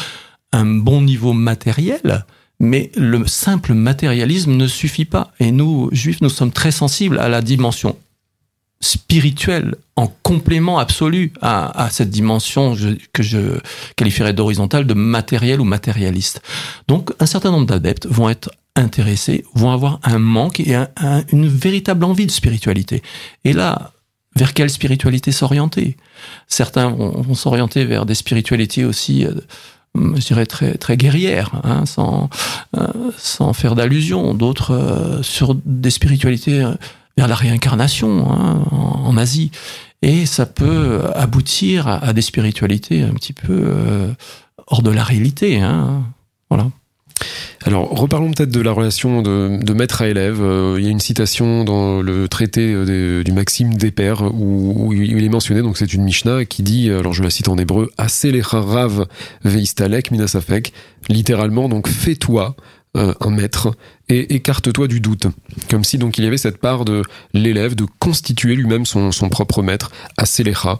un 0.52 0.66
bon 0.66 1.02
niveau 1.02 1.32
matériel, 1.32 2.24
mais 2.60 2.90
le 2.96 3.26
simple 3.26 3.74
matérialisme 3.74 4.56
ne 4.56 4.66
suffit 4.66 5.04
pas. 5.04 5.32
Et 5.40 5.52
nous, 5.52 5.88
juifs, 5.92 6.20
nous 6.20 6.28
sommes 6.28 6.52
très 6.52 6.70
sensibles 6.72 7.18
à 7.18 7.28
la 7.28 7.40
dimension 7.40 7.96
spirituelle 8.80 9.74
en 9.96 10.06
complément 10.22 10.78
absolu 10.78 11.32
à, 11.42 11.88
cette 11.90 12.10
dimension 12.10 12.76
que 13.12 13.22
je 13.22 13.58
qualifierais 13.96 14.32
d'horizontale, 14.32 14.86
de 14.86 14.94
matériel 14.94 15.60
ou 15.60 15.64
matérialiste. 15.64 16.40
Donc 16.86 17.10
un 17.18 17.26
certain 17.26 17.50
nombre 17.50 17.66
d'adeptes 17.66 18.06
vont 18.06 18.28
être 18.28 18.50
intéressés, 18.76 19.44
vont 19.54 19.72
avoir 19.72 19.98
un 20.04 20.18
manque 20.18 20.60
et 20.60 20.76
un, 20.76 20.88
une 21.32 21.48
véritable 21.48 22.04
envie 22.04 22.26
de 22.26 22.30
spiritualité. 22.30 23.02
Et 23.44 23.52
là, 23.52 23.92
vers 24.36 24.54
quelle 24.54 24.70
spiritualité 24.70 25.32
s'orienter? 25.32 25.96
Certains 26.46 26.90
vont, 26.90 27.20
vont 27.20 27.34
s'orienter 27.34 27.84
vers 27.84 28.06
des 28.06 28.14
spiritualités 28.14 28.84
aussi 28.84 29.26
euh, 29.26 29.32
je 29.94 30.26
dirais 30.26 30.46
très 30.46 30.74
très 30.74 30.96
guerrière, 30.96 31.50
hein, 31.64 31.86
sans 31.86 32.28
euh, 32.76 32.86
sans 33.16 33.52
faire 33.52 33.74
d'allusion. 33.74 34.34
D'autres 34.34 34.72
euh, 34.72 35.22
sur 35.22 35.54
des 35.64 35.90
spiritualités 35.90 36.62
euh, 36.62 36.74
vers 37.16 37.28
la 37.28 37.34
réincarnation 37.34 38.30
hein, 38.30 38.62
en, 38.70 39.16
Asie, 39.16 39.50
et 40.02 40.26
ça 40.26 40.46
peut 40.46 41.02
aboutir 41.14 41.88
à, 41.88 42.12
des 42.12 42.22
spiritualités 42.22 43.02
un 43.02 43.14
petit 43.14 43.32
peu 43.32 44.14
hors 44.68 44.82
de 44.82 44.90
la 44.90 45.02
réalité. 45.02 45.60
Hein, 45.60 46.04
voilà. 46.48 46.68
Alors, 47.64 47.90
reparlons 47.90 48.30
peut-être 48.30 48.50
de 48.50 48.60
la 48.60 48.72
relation 48.72 49.22
de, 49.22 49.72
maître 49.72 50.02
à 50.02 50.08
élève. 50.08 50.40
Euh, 50.40 50.76
il 50.78 50.84
y 50.84 50.88
a 50.88 50.90
une 50.90 51.00
citation 51.00 51.64
dans 51.64 52.00
le 52.00 52.28
traité 52.28 52.72
euh, 52.72 53.22
du 53.22 53.32
Maxime 53.32 53.74
des 53.74 53.90
Pères 53.90 54.22
où, 54.32 54.92
il 54.92 55.24
est 55.24 55.28
mentionné, 55.28 55.62
donc 55.62 55.76
c'est 55.76 55.92
une 55.92 56.04
Mishnah 56.04 56.44
qui 56.44 56.62
dit, 56.62 56.90
alors 56.90 57.12
je 57.12 57.22
la 57.22 57.30
cite 57.30 57.48
en 57.48 57.58
hébreu, 57.58 57.90
Rav 57.98 59.06
veistalek 59.44 60.10
minasafek, 60.10 60.72
littéralement, 61.08 61.68
donc 61.68 61.88
fais-toi 61.88 62.56
euh, 62.96 63.12
un 63.20 63.30
maître 63.30 63.74
et 64.08 64.34
écarte-toi 64.34 64.88
du 64.88 65.00
doute. 65.00 65.26
Comme 65.68 65.84
si 65.84 65.98
donc 65.98 66.16
il 66.16 66.24
y 66.24 66.26
avait 66.26 66.38
cette 66.38 66.56
part 66.56 66.86
de 66.86 67.02
l'élève 67.34 67.74
de 67.74 67.84
constituer 67.98 68.54
lui-même 68.56 68.86
son, 68.86 69.10
propre 69.28 69.62
maître, 69.62 69.90
Aselecha. 70.16 70.78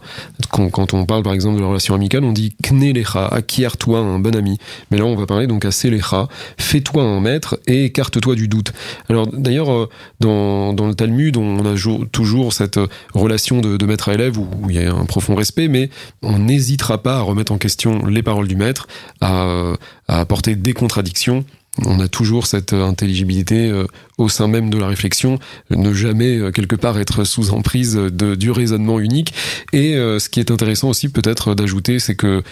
Quand, 0.49 0.71
quand 0.71 0.95
on 0.95 1.05
parle 1.05 1.21
par 1.21 1.33
exemple 1.33 1.57
de 1.57 1.61
la 1.61 1.67
relation 1.67 1.93
amicale, 1.93 2.23
on 2.23 2.31
dit 2.31 2.55
Knelecha, 2.63 3.27
acquiert-toi 3.27 3.99
un 3.99 4.17
bon 4.17 4.35
ami. 4.35 4.57
Mais 4.89 4.97
là 4.97 5.05
on 5.05 5.15
va 5.15 5.27
parler 5.27 5.45
donc 5.45 5.65
Aselecha, 5.65 6.27
fais-toi 6.57 7.03
un 7.03 7.19
maître 7.19 7.59
et 7.67 7.85
écarte-toi 7.85 8.33
du 8.33 8.47
doute. 8.47 8.73
Alors 9.07 9.27
d'ailleurs, 9.27 9.71
euh, 9.71 9.89
dans, 10.19 10.73
le 10.73 10.95
Talmud, 10.95 11.37
on 11.37 11.63
a 11.65 11.75
toujours 12.11 12.53
cette 12.53 12.79
relation 13.13 13.61
de, 13.61 13.85
maître 13.85 14.09
à 14.09 14.15
élève 14.15 14.39
où, 14.39 14.47
où, 14.63 14.71
il 14.71 14.77
y 14.77 14.83
a 14.83 14.91
un 14.91 15.05
profond 15.05 15.35
respect, 15.35 15.67
mais 15.67 15.91
on 16.23 16.39
n'hésitera 16.39 17.03
pas 17.03 17.17
à 17.17 17.21
remettre 17.21 17.51
en 17.51 17.59
question 17.59 18.07
les 18.07 18.23
paroles 18.23 18.47
du 18.47 18.55
maître, 18.55 18.87
à, 19.21 19.73
à 20.07 20.19
apporter 20.19 20.55
des 20.55 20.73
contradictions 20.73 21.45
on 21.85 21.99
a 21.99 22.07
toujours 22.07 22.47
cette 22.47 22.73
intelligibilité 22.73 23.69
euh, 23.69 23.85
au 24.17 24.29
sein 24.29 24.47
même 24.47 24.69
de 24.69 24.77
la 24.77 24.87
réflexion, 24.87 25.39
ne 25.69 25.93
jamais 25.93 26.37
euh, 26.37 26.51
quelque 26.51 26.75
part 26.75 26.99
être 26.99 27.23
sous 27.23 27.51
emprise 27.51 27.95
de, 27.95 28.35
du 28.35 28.51
raisonnement 28.51 28.99
unique. 28.99 29.33
Et 29.73 29.95
euh, 29.95 30.19
ce 30.19 30.29
qui 30.29 30.39
est 30.39 30.51
intéressant 30.51 30.89
aussi 30.89 31.09
peut-être 31.09 31.55
d'ajouter, 31.55 31.99
c'est 31.99 32.15
que 32.15 32.43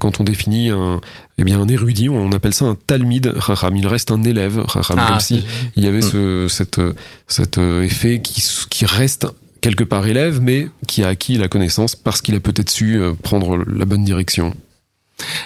quand 0.00 0.20
on 0.20 0.24
définit 0.24 0.70
un, 0.70 1.00
eh 1.38 1.44
bien 1.44 1.60
un 1.60 1.68
érudit, 1.68 2.08
on 2.08 2.32
appelle 2.32 2.54
ça 2.54 2.64
un 2.64 2.76
talmide 2.86 3.32
racham. 3.36 3.76
Il 3.76 3.86
reste 3.86 4.10
un 4.10 4.22
élève 4.22 4.58
racham, 4.58 4.98
ah, 5.00 5.08
comme 5.08 5.20
si 5.20 5.44
il 5.76 5.84
y 5.84 5.86
avait 5.86 6.00
ce, 6.00 6.46
cette, 6.48 6.80
cet 7.28 7.58
effet 7.58 8.20
qui, 8.22 8.42
qui 8.70 8.86
reste 8.86 9.26
quelque 9.60 9.84
part 9.84 10.06
élève, 10.06 10.40
mais 10.40 10.68
qui 10.86 11.04
a 11.04 11.08
acquis 11.08 11.36
la 11.36 11.48
connaissance 11.48 11.96
parce 11.96 12.22
qu'il 12.22 12.34
a 12.34 12.40
peut-être 12.40 12.70
su 12.70 13.00
prendre 13.22 13.56
la 13.56 13.84
bonne 13.84 14.04
direction. 14.04 14.54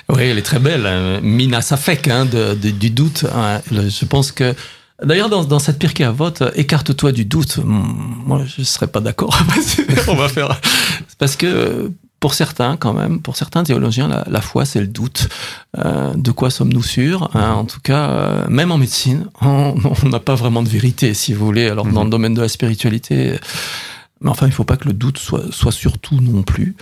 Oui, 0.08 0.22
elle 0.22 0.38
est 0.38 0.42
très 0.42 0.58
belle. 0.58 0.86
Hein. 0.86 1.20
Mina 1.22 1.60
Safek, 1.60 2.08
hein, 2.08 2.24
de, 2.24 2.54
de, 2.54 2.70
du 2.70 2.90
doute. 2.90 3.24
Hein. 3.34 3.60
Je 3.70 4.04
pense 4.04 4.32
que. 4.32 4.54
D'ailleurs, 5.02 5.28
dans, 5.28 5.44
dans 5.44 5.60
cette 5.60 6.00
à 6.00 6.10
vote, 6.10 6.42
écarte-toi 6.56 7.12
du 7.12 7.24
doute. 7.24 7.58
Hmm, 7.58 8.24
moi, 8.26 8.42
je 8.44 8.62
ne 8.62 8.66
serais 8.66 8.88
pas 8.88 9.00
d'accord. 9.00 9.38
On 10.08 10.16
va 10.16 10.28
faire. 10.28 10.60
Parce 11.18 11.36
que 11.36 11.92
pour 12.20 12.34
certains, 12.34 12.76
quand 12.76 12.94
même, 12.94 13.20
pour 13.20 13.36
certains 13.36 13.62
théologiens, 13.62 14.08
la, 14.08 14.24
la 14.28 14.40
foi, 14.40 14.64
c'est 14.64 14.80
le 14.80 14.88
doute. 14.88 15.28
Euh, 15.78 16.12
de 16.14 16.30
quoi 16.32 16.50
sommes-nous 16.50 16.82
sûrs 16.82 17.30
hein? 17.34 17.52
En 17.52 17.64
tout 17.64 17.80
cas, 17.80 18.10
euh, 18.10 18.48
même 18.48 18.72
en 18.72 18.78
médecine, 18.78 19.28
on 19.40 19.76
n'a 20.04 20.20
pas 20.20 20.34
vraiment 20.34 20.62
de 20.62 20.68
vérité, 20.68 21.14
si 21.14 21.32
vous 21.32 21.44
voulez. 21.44 21.68
Alors, 21.68 21.86
dans 21.86 22.02
le 22.02 22.10
domaine 22.10 22.34
de 22.34 22.40
la 22.40 22.48
spiritualité, 22.48 23.38
mais 24.20 24.30
enfin, 24.30 24.46
il 24.46 24.50
ne 24.50 24.54
faut 24.54 24.64
pas 24.64 24.76
que 24.76 24.88
le 24.88 24.94
doute 24.94 25.18
soit, 25.18 25.44
soit 25.52 25.72
surtout 25.72 26.20
non 26.20 26.42
plus. 26.42 26.74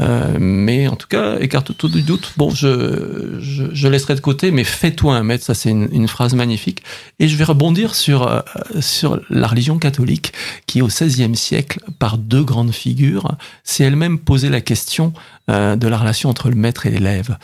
Euh, 0.00 0.36
mais 0.40 0.88
en 0.88 0.96
tout 0.96 1.08
cas, 1.08 1.38
écarte 1.38 1.76
tout 1.76 1.88
du 1.88 2.02
doute. 2.02 2.32
Bon, 2.36 2.50
je, 2.50 3.38
je, 3.40 3.64
je, 3.72 3.88
laisserai 3.88 4.14
de 4.14 4.20
côté, 4.20 4.50
mais 4.50 4.64
fais-toi 4.64 5.14
un 5.14 5.22
maître. 5.22 5.44
Ça, 5.44 5.54
c'est 5.54 5.70
une, 5.70 5.88
une, 5.92 6.08
phrase 6.08 6.34
magnifique. 6.34 6.82
Et 7.18 7.28
je 7.28 7.36
vais 7.36 7.44
rebondir 7.44 7.94
sur 7.94 8.26
euh, 8.26 8.40
sur 8.80 9.20
la 9.28 9.46
religion 9.46 9.78
catholique, 9.78 10.32
qui 10.66 10.80
au 10.80 10.86
XVIe 10.86 11.36
siècle, 11.36 11.80
par 11.98 12.16
deux 12.16 12.42
grandes 12.42 12.72
figures, 12.72 13.36
s'est 13.64 13.84
elle-même 13.84 14.18
posé 14.18 14.48
la 14.48 14.60
question 14.60 15.12
euh, 15.50 15.76
de 15.76 15.88
la 15.88 15.98
relation 15.98 16.30
entre 16.30 16.48
le 16.48 16.54
maître 16.54 16.86
et 16.86 16.90
l'élève. 16.90 17.36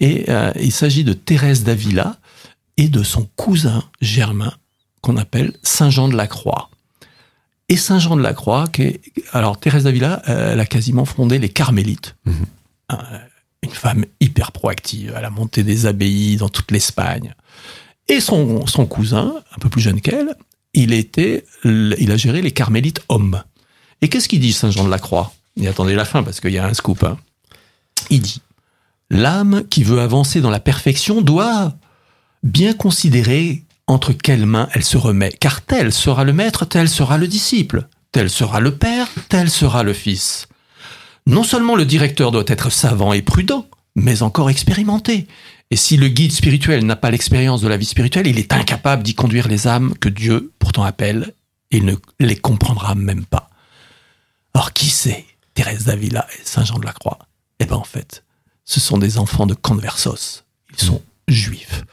Et 0.00 0.26
euh, 0.28 0.52
il 0.60 0.72
s'agit 0.72 1.04
de 1.04 1.14
Thérèse 1.14 1.64
d'Avila 1.64 2.16
et 2.76 2.88
de 2.88 3.02
son 3.02 3.26
cousin 3.36 3.82
germain, 4.00 4.52
qu'on 5.00 5.16
appelle 5.16 5.52
Saint 5.62 5.90
Jean 5.90 6.08
de 6.08 6.16
la 6.16 6.26
Croix 6.26 6.70
et 7.68 7.76
Saint 7.76 7.98
Jean 7.98 8.16
de 8.16 8.22
la 8.22 8.34
Croix, 8.34 8.66
qui 8.68 8.82
est, 8.82 9.00
alors 9.32 9.58
Thérèse 9.58 9.84
d'Avila, 9.84 10.22
euh, 10.28 10.52
elle 10.52 10.60
a 10.60 10.66
quasiment 10.66 11.04
fondé 11.04 11.38
les 11.38 11.48
Carmélites. 11.48 12.16
Mmh. 12.26 12.32
une 13.62 13.70
femme 13.70 14.04
hyper 14.20 14.52
proactive, 14.52 15.14
elle 15.16 15.24
a 15.24 15.30
monté 15.30 15.62
des 15.62 15.86
abbayes 15.86 16.36
dans 16.36 16.50
toute 16.50 16.70
l'Espagne. 16.70 17.34
Et 18.08 18.20
son, 18.20 18.66
son 18.66 18.86
cousin, 18.86 19.34
un 19.54 19.58
peu 19.58 19.70
plus 19.70 19.80
jeune 19.80 20.02
qu'elle, 20.02 20.36
il 20.74 20.92
était, 20.92 21.44
il 21.64 22.10
a 22.10 22.16
géré 22.16 22.42
les 22.42 22.50
Carmélites 22.50 23.00
hommes. 23.08 23.42
Et 24.02 24.08
qu'est-ce 24.08 24.28
qu'il 24.28 24.40
dit 24.40 24.52
Saint 24.52 24.70
Jean 24.70 24.84
de 24.84 24.90
la 24.90 24.98
Croix 24.98 25.32
Et 25.58 25.66
attendez 25.66 25.94
la 25.94 26.04
fin 26.04 26.22
parce 26.22 26.40
qu'il 26.40 26.52
y 26.52 26.58
a 26.58 26.66
un 26.66 26.74
scoop. 26.74 27.04
Hein. 27.04 27.16
Il 28.10 28.20
dit 28.20 28.42
l'âme 29.08 29.64
qui 29.70 29.84
veut 29.84 30.00
avancer 30.00 30.40
dans 30.40 30.50
la 30.50 30.60
perfection 30.60 31.22
doit 31.22 31.74
bien 32.42 32.74
considérer 32.74 33.62
entre 33.86 34.12
quelles 34.12 34.46
mains 34.46 34.68
elle 34.72 34.84
se 34.84 34.96
remet, 34.96 35.32
car 35.32 35.62
tel 35.62 35.92
sera 35.92 36.24
le 36.24 36.32
maître, 36.32 36.64
tel 36.64 36.88
sera 36.88 37.18
le 37.18 37.28
disciple, 37.28 37.88
tel 38.12 38.30
sera 38.30 38.60
le 38.60 38.76
père, 38.76 39.08
tel 39.28 39.50
sera 39.50 39.82
le 39.82 39.92
fils. 39.92 40.48
Non 41.26 41.42
seulement 41.42 41.76
le 41.76 41.84
directeur 41.84 42.30
doit 42.30 42.44
être 42.46 42.70
savant 42.70 43.12
et 43.12 43.22
prudent, 43.22 43.66
mais 43.96 44.22
encore 44.22 44.50
expérimenté. 44.50 45.26
Et 45.70 45.76
si 45.76 45.96
le 45.96 46.08
guide 46.08 46.32
spirituel 46.32 46.84
n'a 46.84 46.96
pas 46.96 47.10
l'expérience 47.10 47.60
de 47.60 47.68
la 47.68 47.76
vie 47.76 47.86
spirituelle, 47.86 48.26
il 48.26 48.38
est 48.38 48.52
incapable 48.52 49.02
d'y 49.02 49.14
conduire 49.14 49.48
les 49.48 49.66
âmes 49.66 49.94
que 49.98 50.08
Dieu 50.08 50.52
pourtant 50.58 50.84
appelle, 50.84 51.34
et 51.70 51.78
il 51.78 51.84
ne 51.84 51.94
les 52.20 52.36
comprendra 52.36 52.94
même 52.94 53.24
pas. 53.24 53.50
Or, 54.54 54.72
qui 54.72 54.90
c'est 54.90 55.24
Thérèse 55.54 55.84
d'Avila 55.84 56.26
et 56.34 56.44
Saint 56.44 56.64
Jean 56.64 56.78
de 56.78 56.84
la 56.84 56.92
Croix 56.92 57.18
Eh 57.58 57.64
bien, 57.64 57.76
en 57.76 57.84
fait, 57.84 58.24
ce 58.64 58.80
sont 58.80 58.98
des 58.98 59.18
enfants 59.18 59.46
de 59.46 59.54
Conversos. 59.54 60.44
Ils 60.72 60.84
sont 60.84 61.02
juifs. 61.26 61.84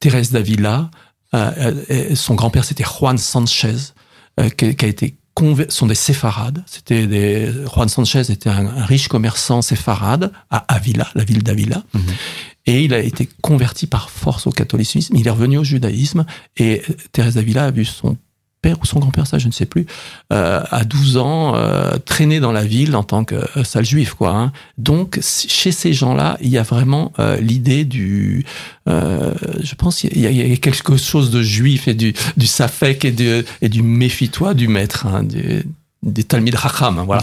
Thérèse 0.00 0.30
d'Avila, 0.30 0.90
son 1.32 2.34
grand-père, 2.34 2.64
c'était 2.64 2.84
Juan 2.84 3.18
Sanchez, 3.18 3.76
euh, 4.40 4.48
qui, 4.50 4.74
qui, 4.74 4.84
a 4.84 4.88
été 4.88 5.16
sont 5.68 5.86
des 5.86 5.94
séfarades. 5.94 6.64
C'était 6.66 7.06
des 7.06 7.52
Juan 7.72 7.88
Sanchez 7.88 8.22
était 8.30 8.50
un, 8.50 8.84
riche 8.84 9.06
commerçant 9.06 9.62
séfarade 9.62 10.32
à 10.50 10.64
Avila, 10.74 11.06
la 11.14 11.22
ville 11.22 11.44
d'Avila. 11.44 11.84
-hmm. 11.94 12.00
Et 12.66 12.82
il 12.84 12.92
a 12.92 12.98
été 12.98 13.28
converti 13.40 13.86
par 13.86 14.10
force 14.10 14.46
au 14.46 14.50
catholicisme. 14.50 15.16
Il 15.16 15.26
est 15.26 15.30
revenu 15.30 15.58
au 15.58 15.64
judaïsme 15.64 16.26
et 16.56 16.82
Thérèse 17.12 17.34
d'Avila 17.34 17.66
a 17.66 17.70
vu 17.70 17.84
son 17.84 18.16
père 18.60 18.76
ou 18.82 18.86
son 18.86 18.98
grand-père, 18.98 19.26
ça 19.26 19.38
je 19.38 19.46
ne 19.46 19.52
sais 19.52 19.66
plus, 19.66 19.86
euh, 20.32 20.62
à 20.70 20.84
12 20.84 21.16
ans, 21.18 21.54
euh, 21.54 21.96
traîner 22.04 22.40
dans 22.40 22.52
la 22.52 22.64
ville 22.64 22.96
en 22.96 23.02
tant 23.02 23.24
que 23.24 23.34
euh, 23.34 23.64
sale 23.64 23.84
juif, 23.84 24.14
quoi. 24.14 24.30
Hein. 24.30 24.52
Donc 24.76 25.18
chez 25.22 25.72
ces 25.72 25.92
gens-là, 25.92 26.36
il 26.40 26.48
y 26.48 26.58
a 26.58 26.62
vraiment 26.62 27.12
euh, 27.18 27.36
l'idée 27.40 27.84
du, 27.84 28.44
euh, 28.88 29.32
je 29.62 29.74
pense, 29.74 30.04
il 30.04 30.16
y, 30.16 30.20
y, 30.20 30.52
a, 30.52 30.56
quelque 30.56 30.96
chose 30.96 31.30
de 31.30 31.42
juif 31.42 31.88
et 31.88 31.94
du, 31.94 32.14
du 32.36 32.46
safek 32.46 33.04
et 33.04 33.12
du, 33.12 33.44
et 33.62 33.68
du 33.68 33.82
méfie-toi 33.82 34.54
du 34.54 34.68
maître, 34.68 35.06
hein, 35.06 35.24
des 36.02 36.22
Talmid 36.22 36.54
Racham, 36.54 37.02
voilà. 37.04 37.22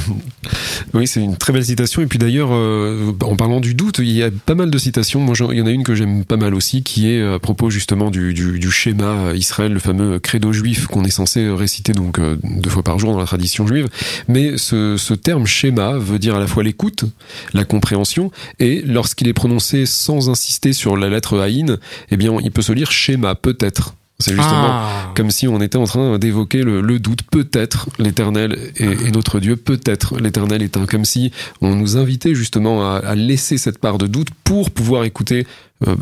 Oui, 0.93 1.07
c'est 1.07 1.21
une 1.21 1.37
très 1.37 1.53
belle 1.53 1.63
citation. 1.63 2.01
Et 2.01 2.07
puis 2.07 2.19
d'ailleurs, 2.19 2.49
euh, 2.51 3.13
en 3.21 3.35
parlant 3.37 3.61
du 3.61 3.73
doute, 3.73 3.99
il 3.99 4.11
y 4.11 4.21
a 4.21 4.29
pas 4.31 4.55
mal 4.55 4.69
de 4.69 4.77
citations. 4.77 5.21
Moi, 5.21 5.35
il 5.51 5.57
y 5.57 5.61
en 5.61 5.65
a 5.65 5.71
une 5.71 5.83
que 5.83 5.95
j'aime 5.95 6.25
pas 6.25 6.35
mal 6.35 6.53
aussi, 6.53 6.83
qui 6.83 7.09
est 7.09 7.21
à 7.21 7.39
propos 7.39 7.69
justement 7.69 8.11
du, 8.11 8.33
du, 8.33 8.59
du 8.59 8.71
schéma 8.71 9.33
Israël, 9.33 9.71
le 9.71 9.79
fameux 9.79 10.19
credo 10.19 10.51
juif 10.51 10.87
qu'on 10.87 11.05
est 11.05 11.09
censé 11.09 11.49
réciter 11.49 11.93
donc 11.93 12.19
euh, 12.19 12.37
deux 12.43 12.69
fois 12.69 12.83
par 12.83 12.99
jour 12.99 13.13
dans 13.13 13.19
la 13.19 13.25
tradition 13.25 13.65
juive. 13.65 13.87
Mais 14.27 14.57
ce, 14.57 14.97
ce 14.97 15.13
terme 15.13 15.45
schéma 15.45 15.93
veut 15.97 16.19
dire 16.19 16.35
à 16.35 16.39
la 16.39 16.47
fois 16.47 16.63
l'écoute, 16.63 17.05
la 17.53 17.63
compréhension, 17.63 18.31
et 18.59 18.81
lorsqu'il 18.81 19.27
est 19.29 19.33
prononcé 19.33 19.85
sans 19.85 20.29
insister 20.29 20.73
sur 20.73 20.97
la 20.97 21.09
lettre 21.09 21.39
Aïn, 21.39 21.77
eh 22.11 22.17
bien, 22.17 22.37
il 22.43 22.51
peut 22.51 22.61
se 22.61 22.73
lire 22.73 22.91
schéma, 22.91 23.35
peut-être. 23.35 23.95
C'est 24.19 24.33
justement 24.33 24.69
ah. 24.69 25.11
comme 25.13 25.29
si 25.29 25.45
on 25.47 25.59
était 25.59 25.77
en 25.77 25.83
train 25.83 26.17
d'évoquer 26.17 26.63
le, 26.63 26.79
le, 26.79 26.99
doute. 26.99 27.23
Peut-être 27.23 27.89
l'éternel 27.99 28.57
est, 28.77 28.81
est, 28.81 29.11
notre 29.11 29.41
Dieu, 29.41 29.57
peut-être 29.57 30.17
l'éternel 30.19 30.61
est 30.61 30.77
un. 30.77 30.85
Comme 30.85 31.03
si 31.03 31.31
on 31.59 31.75
nous 31.75 31.97
invitait 31.97 32.33
justement 32.33 32.89
à, 32.89 32.99
à, 32.99 33.15
laisser 33.15 33.57
cette 33.57 33.77
part 33.77 33.97
de 33.97 34.07
doute 34.07 34.29
pour 34.45 34.71
pouvoir 34.71 35.03
écouter 35.03 35.45
euh, 35.85 35.95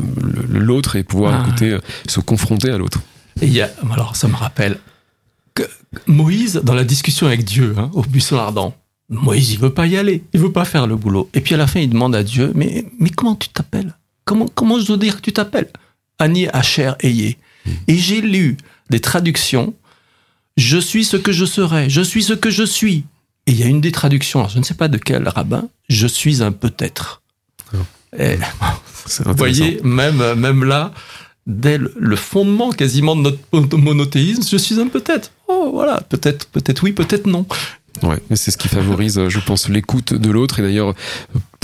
l'autre 0.48 0.94
et 0.94 1.02
pouvoir 1.02 1.34
ah. 1.34 1.42
écouter, 1.44 1.70
euh, 1.72 1.80
se 2.06 2.20
confronter 2.20 2.70
à 2.70 2.78
l'autre. 2.78 3.00
Et 3.42 3.46
il 3.46 3.52
y 3.52 3.62
a, 3.62 3.70
alors 3.90 4.14
ça 4.14 4.28
me 4.28 4.36
rappelle 4.36 4.78
que 5.54 5.64
Moïse, 6.06 6.60
dans 6.62 6.74
la 6.74 6.84
discussion 6.84 7.26
avec 7.26 7.44
Dieu, 7.44 7.74
hein, 7.76 7.90
au 7.94 8.02
buisson 8.02 8.36
ardent, 8.36 8.76
Moïse, 9.08 9.52
il 9.52 9.58
veut 9.58 9.74
pas 9.74 9.86
y 9.86 9.96
aller, 9.96 10.22
il 10.32 10.40
veut 10.40 10.52
pas 10.52 10.64
faire 10.64 10.86
le 10.86 10.94
boulot. 10.96 11.28
Et 11.34 11.40
puis 11.40 11.54
à 11.54 11.58
la 11.58 11.66
fin, 11.66 11.80
il 11.80 11.90
demande 11.90 12.14
à 12.14 12.22
Dieu, 12.22 12.52
mais, 12.54 12.86
mais 13.00 13.10
comment 13.10 13.34
tu 13.34 13.48
t'appelles? 13.48 13.94
Comment, 14.24 14.46
comment 14.54 14.78
je 14.78 14.86
dois 14.86 14.96
dire 14.96 15.16
que 15.16 15.20
tu 15.20 15.32
t'appelles? 15.32 15.68
Ani 16.18 16.46
Asher 16.48 16.92
Eye. 17.00 17.36
Et 17.88 17.96
j'ai 17.96 18.20
lu 18.20 18.56
des 18.90 19.00
traductions. 19.00 19.74
Je 20.56 20.78
suis 20.78 21.04
ce 21.04 21.16
que 21.16 21.32
je 21.32 21.44
serai. 21.44 21.90
Je 21.90 22.00
suis 22.00 22.22
ce 22.22 22.34
que 22.34 22.50
je 22.50 22.64
suis. 22.64 23.04
Et 23.46 23.52
il 23.52 23.60
y 23.60 23.62
a 23.62 23.66
une 23.66 23.80
des 23.80 23.92
traductions, 23.92 24.40
alors 24.40 24.50
je 24.50 24.58
ne 24.58 24.64
sais 24.64 24.74
pas 24.74 24.88
de 24.88 24.96
quel 24.96 25.28
rabbin, 25.28 25.68
je 25.88 26.06
suis 26.06 26.42
un 26.42 26.50
peut-être. 26.50 27.20
Oh. 27.74 27.78
vous 29.24 29.34
voyez, 29.34 29.80
même, 29.82 30.34
même 30.34 30.64
là, 30.64 30.92
dès 31.46 31.78
le 31.78 32.16
fondement 32.16 32.70
quasiment 32.70 33.16
de 33.16 33.36
notre 33.52 33.76
monothéisme, 33.76 34.42
je 34.50 34.56
suis 34.56 34.80
un 34.80 34.88
peut-être. 34.88 35.30
Oh, 35.48 35.70
voilà, 35.74 36.00
peut-être, 36.00 36.46
peut-être 36.46 36.82
oui, 36.82 36.92
peut-être 36.92 37.26
non. 37.26 37.46
Ouais, 38.02 38.18
c'est 38.34 38.50
ce 38.50 38.56
qui 38.56 38.68
favorise, 38.68 39.28
je 39.28 39.40
pense, 39.40 39.68
l'écoute 39.68 40.14
de 40.14 40.30
l'autre. 40.30 40.58
Et 40.58 40.62
d'ailleurs, 40.62 40.94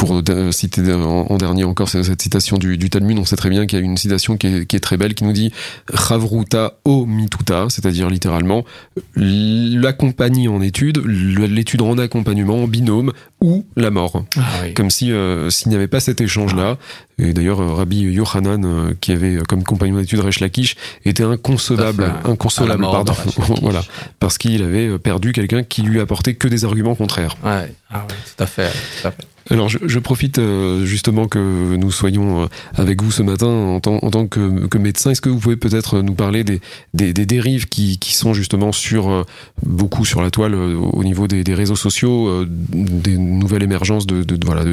pour 0.00 0.22
citer 0.50 0.92
en, 0.92 1.36
dernier 1.36 1.64
encore 1.64 1.88
cette 1.88 2.22
citation 2.22 2.56
du, 2.56 2.78
du, 2.78 2.90
Talmud, 2.90 3.18
on 3.18 3.24
sait 3.24 3.36
très 3.36 3.50
bien 3.50 3.66
qu'il 3.66 3.78
y 3.78 3.82
a 3.82 3.84
une 3.84 3.96
citation 3.96 4.36
qui 4.36 4.46
est, 4.46 4.66
qui 4.66 4.76
est 4.76 4.80
très 4.80 4.96
belle 4.96 5.14
qui 5.14 5.24
nous 5.24 5.32
dit 5.32 5.52
Chavruta 5.94 6.78
o 6.84 7.04
mituta, 7.06 7.66
c'est-à-dire 7.68 8.08
littéralement 8.08 8.64
la 9.14 9.92
compagnie 9.92 10.48
en 10.48 10.62
étude, 10.62 11.02
l'étude 11.06 11.82
en 11.82 11.98
accompagnement, 11.98 12.62
en 12.62 12.66
binôme 12.66 13.12
ou 13.40 13.66
la 13.76 13.90
mort. 13.90 14.24
Ah 14.36 14.40
Comme 14.74 14.90
si 14.90 15.12
s'il 15.50 15.68
n'y 15.68 15.76
avait 15.76 15.86
pas 15.86 16.00
cet 16.00 16.20
échange-là, 16.20 16.78
et 17.20 17.32
d'ailleurs, 17.32 17.60
euh, 17.60 17.74
Rabbi 17.74 18.00
Yohanan, 18.00 18.64
euh, 18.64 18.94
qui 19.00 19.12
avait 19.12 19.36
euh, 19.36 19.42
comme 19.42 19.62
compagnon 19.62 19.96
d'études 19.96 20.20
Resh 20.20 20.40
Lakish, 20.40 20.76
était 21.04 21.22
inconsolable, 21.22 22.12
inconsolable, 22.24 22.82
pardon, 22.82 23.12
voilà, 23.62 23.82
parce 24.18 24.38
qu'il 24.38 24.62
avait 24.62 24.98
perdu 24.98 25.32
quelqu'un 25.32 25.62
qui 25.62 25.82
lui 25.82 26.00
apportait 26.00 26.34
que 26.34 26.48
des 26.48 26.64
arguments 26.64 26.94
contraires. 26.94 27.36
Ouais, 27.44 27.72
ah 27.90 28.06
ouais 28.08 28.14
tout 28.36 28.42
à 28.42 28.46
fait, 28.46 28.70
tout 28.70 29.08
à 29.08 29.10
fait. 29.10 29.26
Alors 29.50 29.68
je, 29.68 29.98
profite 29.98 30.38
euh, 30.38 30.84
justement 30.84 31.26
que 31.26 31.74
nous 31.74 31.90
soyons 31.90 32.44
euh, 32.44 32.46
avec 32.76 33.02
vous 33.02 33.10
ce 33.10 33.24
matin 33.24 33.48
en 33.48 33.80
tant, 33.80 34.26
que, 34.28 34.66
que, 34.68 34.78
médecin. 34.78 35.10
Est-ce 35.10 35.20
que 35.20 35.28
vous 35.28 35.40
pouvez 35.40 35.56
peut-être 35.56 36.02
nous 36.02 36.14
parler 36.14 36.44
des, 36.44 37.12
dérives 37.12 37.66
qui, 37.68 37.98
sont 38.14 38.32
justement 38.32 38.70
sur 38.70 39.10
euh, 39.10 39.24
beaucoup 39.66 40.04
sur 40.04 40.22
la 40.22 40.30
toile 40.30 40.54
au 40.54 41.02
niveau 41.02 41.26
des, 41.26 41.54
réseaux 41.54 41.74
sociaux, 41.74 42.44
des 42.46 43.18
nouvelles 43.18 43.64
émergences 43.64 44.06
de, 44.06 44.22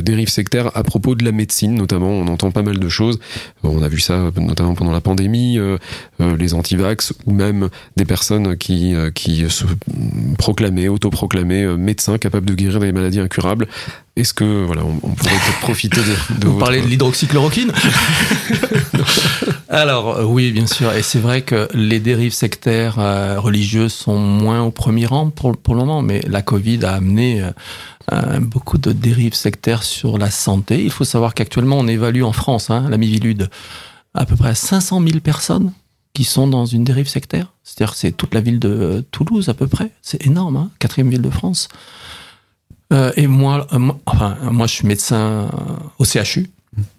dérives 0.01 0.29
sectaires 0.29 0.69
à 0.75 0.83
propos 0.83 1.15
de 1.15 1.25
la 1.25 1.31
médecine 1.31 1.73
notamment? 1.73 2.09
On 2.09 2.27
entend 2.27 2.51
pas 2.51 2.61
mal 2.61 2.77
de 2.77 2.89
choses. 2.89 3.19
On 3.63 3.81
a 3.81 3.87
vu 3.87 3.99
ça 3.99 4.29
notamment 4.37 4.75
pendant 4.75 4.91
la 4.91 5.01
pandémie, 5.01 5.57
les 6.19 6.53
antivax 6.53 7.13
ou 7.25 7.33
même 7.33 7.69
des 7.95 8.05
personnes 8.05 8.55
qui 8.57 8.93
qui 9.15 9.49
se 9.49 9.65
proclamaient, 10.37 10.87
autoproclamaient 10.87 11.77
médecins 11.77 12.19
capables 12.19 12.45
de 12.45 12.53
guérir 12.53 12.79
des 12.79 12.91
maladies 12.91 13.19
incurables 13.19 13.67
est-ce 14.17 14.33
que 14.33 14.65
voilà, 14.65 14.83
on, 14.83 14.97
pourrait 14.97 15.29
peut-être 15.29 15.59
profiter 15.61 16.01
de, 16.01 16.39
de 16.39 16.47
Vous 16.47 16.57
parlez 16.57 16.81
de 16.81 16.87
l'hydroxychloroquine 16.87 17.71
Alors 19.69 20.17
euh, 20.17 20.23
oui, 20.23 20.51
bien 20.51 20.65
sûr, 20.65 20.91
et 20.93 21.03
c'est 21.03 21.19
vrai 21.19 21.43
que 21.43 21.67
les 21.73 21.99
dérives 21.99 22.33
sectaires 22.33 22.97
euh, 22.97 23.39
religieuses 23.39 23.93
sont 23.93 24.17
moins 24.17 24.63
au 24.63 24.71
premier 24.71 25.05
rang 25.05 25.29
pour, 25.29 25.55
pour 25.55 25.75
le 25.75 25.81
moment, 25.81 26.01
mais 26.01 26.21
la 26.27 26.41
Covid 26.41 26.83
a 26.83 26.93
amené 26.93 27.43
euh, 28.11 28.39
beaucoup 28.39 28.77
de 28.77 28.91
dérives 28.91 29.35
sectaires 29.35 29.83
sur 29.83 30.17
la 30.17 30.31
santé. 30.31 30.83
Il 30.83 30.91
faut 30.91 31.03
savoir 31.03 31.33
qu'actuellement, 31.33 31.77
on 31.77 31.87
évalue 31.87 32.23
en 32.23 32.31
France, 32.31 32.71
hein, 32.71 32.87
la 32.89 32.97
Mivilude, 32.97 33.49
à 34.15 34.25
peu 34.25 34.35
près 34.35 34.55
500 34.55 35.01
000 35.05 35.19
personnes 35.19 35.73
qui 36.13 36.23
sont 36.23 36.47
dans 36.47 36.65
une 36.65 36.83
dérive 36.83 37.07
sectaire. 37.07 37.53
C'est-à-dire 37.63 37.93
c'est 37.93 38.11
toute 38.11 38.33
la 38.33 38.41
ville 38.41 38.59
de 38.59 39.05
Toulouse 39.11 39.49
à 39.49 39.53
peu 39.53 39.67
près. 39.67 39.91
C'est 40.01 40.25
énorme, 40.25 40.57
hein, 40.57 40.71
quatrième 40.79 41.11
ville 41.11 41.21
de 41.21 41.29
France. 41.29 41.67
Euh, 42.93 43.11
et 43.15 43.27
moi, 43.27 43.67
euh, 43.73 43.79
moi, 43.79 43.99
enfin, 44.05 44.37
moi, 44.51 44.67
je 44.67 44.73
suis 44.73 44.87
médecin 44.87 45.49
au 45.99 46.05
CHU. 46.05 46.49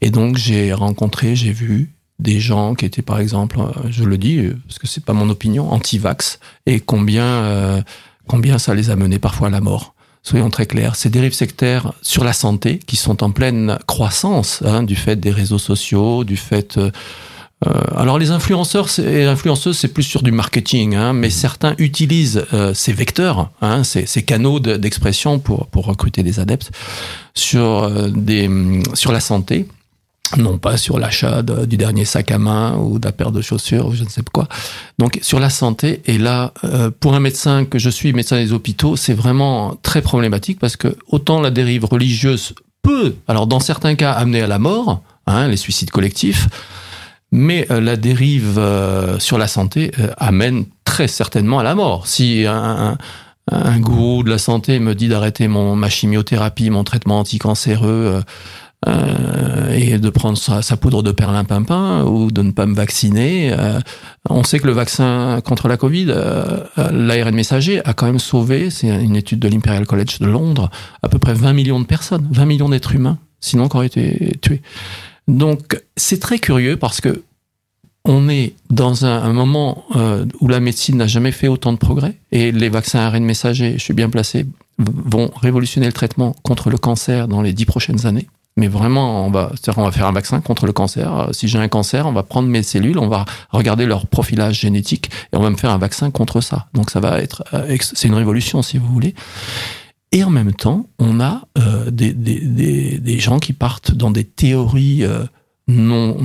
Et 0.01 0.11
donc, 0.11 0.37
j'ai 0.37 0.73
rencontré, 0.73 1.37
j'ai 1.37 1.53
vu 1.53 1.93
des 2.19 2.41
gens 2.41 2.75
qui 2.75 2.85
étaient, 2.85 3.03
par 3.03 3.21
exemple, 3.21 3.61
euh, 3.61 3.71
je 3.89 4.05
le 4.05 4.19
dis, 4.19 4.51
parce 4.67 4.79
que 4.79 4.87
c'est 4.87 5.05
pas 5.05 5.13
mon 5.13 5.31
opinion, 5.31 5.71
anti-vax, 5.73 6.41
et 6.67 6.81
combien, 6.81 7.85
combien 8.27 8.59
ça 8.59 8.75
les 8.75 8.91
a 8.91 8.97
menés 8.97 9.19
parfois 9.19 9.49
à 9.49 9.51
la 9.51 9.61
mort. 9.61 9.95
Soyons 10.25 10.51
très 10.51 10.67
clairs, 10.67 10.97
ces 10.97 11.11
dérives 11.11 11.33
sectaires 11.33 11.93
sur 12.03 12.25
la 12.25 12.33
santé, 12.33 12.81
qui 12.81 12.97
sont 12.97 13.23
en 13.23 13.31
pleine 13.31 13.79
croissance, 13.87 14.63
hein, 14.67 14.83
du 14.83 14.97
fait 14.97 15.17
des 15.17 15.31
réseaux 15.31 15.59
sociaux, 15.59 16.25
du 16.25 16.37
fait 16.37 16.79
euh, 17.67 17.73
alors 17.97 18.19
les 18.19 18.31
influenceurs 18.31 18.89
et 19.01 19.25
influenceuses, 19.25 19.79
c'est 19.79 19.89
plus 19.89 20.05
sur 20.05 20.23
du 20.23 20.31
marketing, 20.31 20.95
hein, 20.95 21.13
mais 21.13 21.29
certains 21.29 21.75
utilisent 21.79 22.45
euh, 22.53 22.73
ces 22.73 22.93
vecteurs, 22.93 23.51
hein, 23.61 23.83
ces, 23.83 24.07
canaux 24.23 24.61
d'expression 24.61 25.39
pour, 25.41 25.67
recruter 25.73 26.23
des 26.23 26.39
adeptes 26.39 26.71
sur, 27.35 27.83
euh, 27.83 28.11
des, 28.11 28.49
sur 28.95 29.13
la 29.13 29.21
santé 29.21 29.67
non 30.37 30.59
pas 30.59 30.77
sur 30.77 30.99
l'achat 30.99 31.41
du 31.41 31.79
dernier 31.79 32.05
sac 32.05 32.31
à 32.33 32.37
main 32.37 32.77
ou 32.77 32.99
de 32.99 33.07
la 33.07 33.13
paire 33.13 33.33
de 33.33 33.41
chaussures 33.41 33.87
ou 33.87 33.95
je 33.95 34.05
ne 34.05 34.11
sais 34.11 34.21
quoi. 34.31 34.47
Donc 34.99 35.19
sur 35.23 35.41
la 35.41 35.49
santé, 35.49 36.03
et 36.05 36.19
là, 36.19 36.53
pour 37.01 37.15
un 37.15 37.21
médecin 37.21 37.65
que 37.65 37.79
je 37.79 37.89
suis, 37.89 38.13
médecin 38.13 38.37
des 38.37 38.53
hôpitaux, 38.53 38.95
c'est 38.95 39.15
vraiment 39.15 39.79
très 39.83 40.03
problématique 40.03 40.59
parce 40.61 40.77
que 40.77 40.95
autant 41.07 41.41
la 41.41 41.51
dérive 41.51 41.87
religieuse 41.87 42.53
peut, 42.83 43.15
alors 43.27 43.47
dans 43.47 43.59
certains 43.59 43.95
cas, 43.95 44.13
amener 44.13 44.43
à 44.43 44.47
la 44.47 44.59
mort, 44.59 45.01
hein, 45.27 45.49
les 45.49 45.57
suicides 45.57 45.91
collectifs, 45.91 46.47
mais 47.31 47.67
euh, 47.71 47.81
la 47.81 47.97
dérive 47.97 48.59
euh, 48.59 49.19
sur 49.19 49.39
la 49.39 49.49
santé 49.49 49.93
euh, 49.99 50.09
amène 50.17 50.65
très 50.85 51.09
certainement 51.09 51.59
à 51.59 51.63
la 51.63 51.75
mort. 51.75 52.07
Si 52.07 52.47
un, 52.47 52.97
un, 53.51 53.81
gourou 53.81 54.23
de 54.23 54.31
la 54.31 54.39
santé 54.39 54.79
me 54.79 54.95
dit 54.95 55.09
d'arrêter 55.09 55.49
ma 55.49 55.89
chimiothérapie, 55.89 56.71
mon 56.71 56.85
traitement 56.85 57.21
anticancéreux 57.21 58.23
euh, 58.87 59.73
et 59.73 59.99
de 59.99 60.11
prendre 60.11 60.39
sa, 60.39 60.63
sa, 60.63 60.77
poudre 60.77 61.03
de 61.03 61.13
perlimpinpin 61.13 62.05
ou 62.05 62.31
de 62.31 62.43
ne 62.43 62.53
pas 62.53 62.67
me 62.67 62.75
vacciner, 62.75 63.55
on 64.31 64.45
sait 64.45 64.61
que 64.61 64.67
le 64.67 64.73
vaccin 64.73 65.41
contre 65.45 65.67
la 65.67 65.77
Covid, 65.77 66.15
l'ARN 66.77 67.35
messager, 67.35 67.85
a 67.85 67.93
quand 67.93 68.07
même 68.07 68.21
sauvé, 68.21 68.71
c'est 68.71 68.89
une 68.89 69.17
étude 69.17 69.41
de 69.41 69.49
l'Imperial 69.49 69.87
College 69.87 70.21
de 70.21 70.27
Londres, 70.27 70.71
à 71.03 71.09
peu 71.09 71.19
près 71.19 71.35
20 71.35 71.55
millions 71.55 71.81
de 71.81 71.87
personnes, 71.87 72.29
20 72.31 72.45
millions 72.45 72.69
d'êtres 72.69 72.95
humains, 72.95 73.19
sinon 73.41 73.69
qui 73.69 73.77
auraient 73.77 73.87
été 73.87 74.39
tués. 74.41 74.63
Donc 75.29 75.81
c'est 75.97 76.21
très 76.21 76.39
curieux 76.39 76.77
parce 76.77 77.01
que 77.01 77.23
on 78.05 78.31
est 78.31 78.55
dans 78.71 79.05
un, 79.05 79.33
moment 79.35 79.85
euh, 79.95 80.25
où 80.41 80.49
la 80.49 80.61
médecine 80.61 80.97
n'a 80.97 81.07
jamais 81.07 81.31
fait 81.31 81.47
autant 81.47 81.75
de 81.75 81.79
progrès 81.79 82.15
et 82.33 82.53
les 82.53 82.71
vaccins 82.71 83.01
ARN 83.01 83.23
messagers, 83.23 83.75
je 83.75 83.83
suis 83.83 83.93
bien 83.93 84.09
placé, 84.09 84.47
vont 84.79 85.31
révolutionner 85.37 85.87
le 85.87 85.93
traitement 85.93 86.35
contre 86.43 86.71
le 86.71 86.79
cancer 86.79 87.29
dans 87.29 87.43
les 87.43 87.53
dix 87.53 87.67
prochaines 87.67 88.07
années. 88.07 88.27
Mais 88.57 88.67
vraiment, 88.67 89.27
on 89.27 89.31
va, 89.31 89.53
on 89.77 89.85
va 89.85 89.93
faire 89.93 90.07
un 90.07 90.13
vaccin 90.13 90.41
contre 90.41 90.67
le 90.67 90.73
cancer. 90.73 91.29
Si 91.33 91.47
j'ai 91.47 91.59
un 91.59 91.69
cancer, 91.69 92.07
on 92.07 92.13
va 92.13 92.25
prendre 92.25 92.49
mes 92.49 92.65
cellules, 92.65 92.99
on 92.99 93.09
va 93.09 93.25
regarder 93.51 93.87
leur 93.87 94.07
profilage 94.07 94.59
génétique 94.59 95.11
et 95.33 95.37
on 95.37 95.41
va 95.41 95.51
me 95.51 95.57
faire 95.57 95.71
un 95.71 95.79
vaccin 95.79 96.11
contre 96.11 96.41
ça. 96.41 96.67
Donc 96.75 96.91
ça 96.91 96.99
va 96.99 97.21
être, 97.21 97.45
euh, 97.55 97.77
c'est 97.81 98.09
une 98.09 98.15
révolution 98.15 98.63
si 98.63 98.79
vous 98.79 98.89
voulez. 98.89 99.15
Et 100.13 100.25
en 100.25 100.31
même 100.31 100.53
temps, 100.53 100.89
on 100.99 101.21
a 101.21 101.43
euh, 101.59 101.91
des, 101.91 102.13
des, 102.15 102.99
des, 102.99 103.19
gens 103.19 103.39
qui 103.39 103.53
partent 103.53 103.93
dans 103.93 104.11
des 104.11 104.25
théories 104.25 105.05
euh, 105.05 105.25
non, 105.67 106.17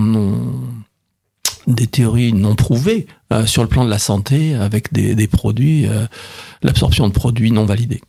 des 1.67 1.87
théories 1.87 2.31
non 2.31 2.55
prouvées 2.55 3.07
euh, 3.33 3.45
sur 3.45 3.61
le 3.61 3.67
plan 3.67 3.83
de 3.83 3.89
la 3.89 3.99
santé, 3.99 4.55
avec 4.55 4.93
des, 4.93 5.15
des 5.15 5.27
produits, 5.27 5.85
l'absorption 6.61 7.09
de 7.09 7.13
produits 7.13 7.51
non 7.51 7.65
validés. 7.65 8.01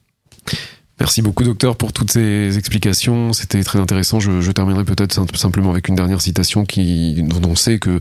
Merci 1.01 1.23
beaucoup, 1.23 1.43
docteur, 1.43 1.75
pour 1.75 1.93
toutes 1.93 2.13
ces 2.13 2.57
explications. 2.57 3.33
C'était 3.33 3.65
très 3.65 3.81
intéressant. 3.81 4.21
Je, 4.21 4.53
terminerai 4.53 4.85
peut-être 4.85 5.37
simplement 5.37 5.73
avec 5.73 5.89
une 5.89 5.97
dernière 5.97 6.21
citation 6.21 6.65
qui, 6.65 7.21
dont 7.25 7.51
on 7.51 7.57
sait 7.57 7.81
que 7.81 7.99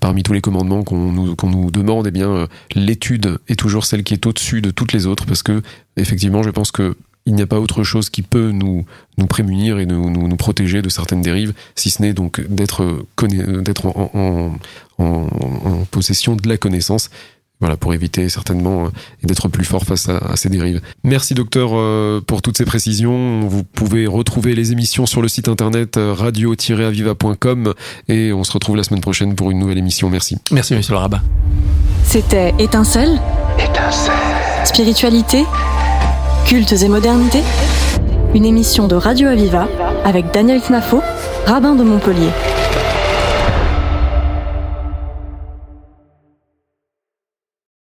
parmi 0.00 0.22
tous 0.22 0.32
les 0.32 0.40
commandements 0.40 0.82
qu'on 0.82 1.12
nous, 1.12 1.36
qu'on 1.36 1.50
nous 1.50 1.70
demande, 1.70 2.06
eh 2.06 2.10
bien, 2.10 2.48
l'étude 2.74 3.38
est 3.48 3.56
toujours 3.56 3.84
celle 3.84 4.04
qui 4.04 4.14
est 4.14 4.24
au-dessus 4.24 4.62
de 4.62 4.70
toutes 4.70 4.94
les 4.94 5.06
autres 5.06 5.26
parce 5.26 5.42
que, 5.42 5.60
effectivement, 5.98 6.42
je 6.42 6.48
pense 6.48 6.72
que 6.72 6.96
il 7.26 7.34
n'y 7.34 7.42
a 7.42 7.46
pas 7.46 7.58
autre 7.58 7.82
chose 7.82 8.10
qui 8.10 8.22
peut 8.22 8.50
nous, 8.50 8.84
nous 9.18 9.26
prémunir 9.26 9.78
et 9.78 9.86
nous, 9.86 10.10
nous, 10.10 10.26
nous 10.26 10.36
protéger 10.36 10.82
de 10.82 10.88
certaines 10.88 11.22
dérives, 11.22 11.52
si 11.74 11.90
ce 11.90 12.02
n'est 12.02 12.12
donc 12.12 12.40
d'être 12.48 13.04
d'être 13.22 13.86
en, 13.86 14.10
en, 14.14 14.52
en, 14.98 15.04
en, 15.04 15.84
possession 15.90 16.36
de 16.36 16.48
la 16.48 16.56
connaissance. 16.56 17.10
Voilà, 17.60 17.76
pour 17.76 17.92
éviter 17.92 18.30
certainement 18.30 18.86
euh, 18.86 18.88
et 19.22 19.26
d'être 19.26 19.48
plus 19.48 19.66
fort 19.66 19.84
face 19.84 20.08
à, 20.08 20.16
à, 20.16 20.36
ces 20.36 20.48
dérives. 20.48 20.80
Merci 21.04 21.34
docteur 21.34 21.72
euh, 21.74 22.22
pour 22.26 22.40
toutes 22.40 22.56
ces 22.56 22.64
précisions. 22.64 23.46
Vous 23.46 23.64
pouvez 23.64 24.06
retrouver 24.06 24.54
les 24.54 24.72
émissions 24.72 25.04
sur 25.04 25.20
le 25.20 25.28
site 25.28 25.46
internet 25.46 25.98
euh, 25.98 26.14
radio-aviva.com 26.14 27.74
et 28.08 28.32
on 28.32 28.44
se 28.44 28.52
retrouve 28.52 28.76
la 28.76 28.82
semaine 28.82 29.02
prochaine 29.02 29.34
pour 29.34 29.50
une 29.50 29.58
nouvelle 29.58 29.76
émission. 29.76 30.08
Merci. 30.08 30.38
Merci 30.50 30.74
monsieur 30.74 30.94
le 30.94 31.00
rabbin. 31.00 31.20
C'était 32.02 32.54
Étincelle. 32.58 33.20
Étincelle. 33.58 34.14
Spiritualité 34.64 35.44
Cultes 36.46 36.82
et 36.82 36.88
modernités 36.88 37.42
Une 38.34 38.44
émission 38.44 38.88
de 38.88 38.94
Radio 38.96 39.28
Aviva 39.28 39.68
avec 40.04 40.32
Daniel 40.32 40.60
Knafo, 40.60 41.00
rabbin 41.46 41.74
de 41.74 41.82
Montpellier. 41.82 42.30